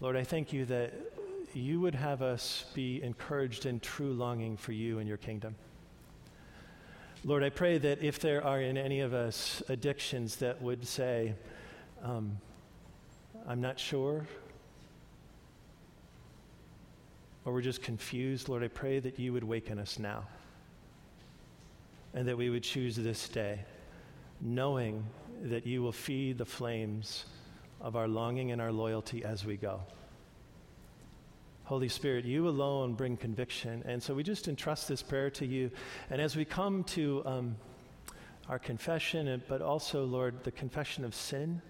Lord, 0.01 0.17
I 0.17 0.23
thank 0.23 0.51
you 0.51 0.65
that 0.65 0.93
you 1.53 1.79
would 1.79 1.95
have 1.95 2.21
us 2.21 2.65
be 2.73 3.01
encouraged 3.01 3.65
in 3.65 3.79
true 3.79 4.11
longing 4.11 4.57
for 4.57 4.73
you 4.73 4.99
and 4.99 5.07
your 5.07 5.17
kingdom. 5.17 5.55
Lord, 7.23 7.43
I 7.43 7.49
pray 7.49 7.77
that 7.77 8.03
if 8.03 8.19
there 8.19 8.43
are 8.43 8.59
in 8.59 8.77
any 8.77 8.99
of 8.99 9.13
us 9.13 9.63
addictions 9.69 10.35
that 10.37 10.61
would 10.61 10.85
say, 10.85 11.33
um, 12.03 12.37
I'm 13.47 13.61
not 13.61 13.79
sure, 13.79 14.27
or 17.45 17.53
we're 17.53 17.61
just 17.61 17.81
confused, 17.81 18.49
Lord, 18.49 18.63
I 18.63 18.67
pray 18.67 18.99
that 18.99 19.17
you 19.17 19.31
would 19.31 19.45
waken 19.45 19.79
us 19.79 19.97
now 19.97 20.25
and 22.13 22.27
that 22.27 22.37
we 22.37 22.49
would 22.49 22.63
choose 22.63 22.97
this 22.97 23.29
day 23.29 23.59
knowing 24.41 25.05
that 25.43 25.65
you 25.65 25.81
will 25.81 25.91
feed 25.93 26.37
the 26.37 26.45
flames 26.45 27.25
of 27.85 27.95
our 27.95 28.07
longing 28.07 28.51
and 28.51 28.59
our 28.59 28.71
loyalty 28.71 29.23
as 29.23 29.45
we 29.45 29.55
go. 29.55 29.79
Holy 31.65 31.87
Spirit, 31.87 32.25
you 32.25 32.49
alone 32.49 32.93
bring 32.95 33.15
conviction. 33.15 33.83
And 33.85 34.01
so 34.01 34.15
we 34.15 34.23
just 34.23 34.47
entrust 34.47 34.87
this 34.87 35.03
prayer 35.03 35.29
to 35.31 35.45
you. 35.45 35.69
And 36.09 36.19
as 36.19 36.35
we 36.35 36.45
come 36.45 36.83
to 36.85 37.21
um, 37.25 37.55
our 38.49 38.57
confession, 38.57 39.41
but 39.47 39.61
also, 39.61 40.03
Lord, 40.03 40.43
the 40.43 40.51
confession 40.51 41.05
of 41.05 41.13
sin, 41.13 41.61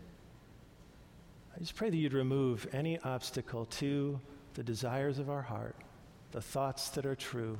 I 1.53 1.59
just 1.59 1.75
pray 1.75 1.89
that 1.89 1.97
you'd 1.97 2.13
remove 2.13 2.65
any 2.71 2.97
obstacle 2.99 3.65
to 3.65 4.17
the 4.53 4.63
desires 4.63 5.19
of 5.19 5.29
our 5.29 5.41
heart, 5.41 5.75
the 6.31 6.41
thoughts 6.41 6.89
that 6.91 7.05
are 7.05 7.15
true, 7.15 7.59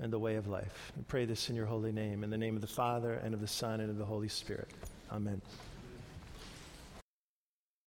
and 0.00 0.12
the 0.12 0.18
way 0.18 0.34
of 0.34 0.48
life. 0.48 0.92
We 0.96 1.04
pray 1.04 1.24
this 1.24 1.50
in 1.50 1.54
your 1.54 1.66
holy 1.66 1.92
name, 1.92 2.24
in 2.24 2.30
the 2.30 2.38
name 2.38 2.56
of 2.56 2.62
the 2.62 2.66
Father, 2.66 3.14
and 3.14 3.32
of 3.32 3.40
the 3.40 3.46
Son, 3.46 3.78
and 3.78 3.90
of 3.90 3.96
the 3.96 4.04
Holy 4.04 4.28
Spirit. 4.28 4.68
Amen. 5.12 5.40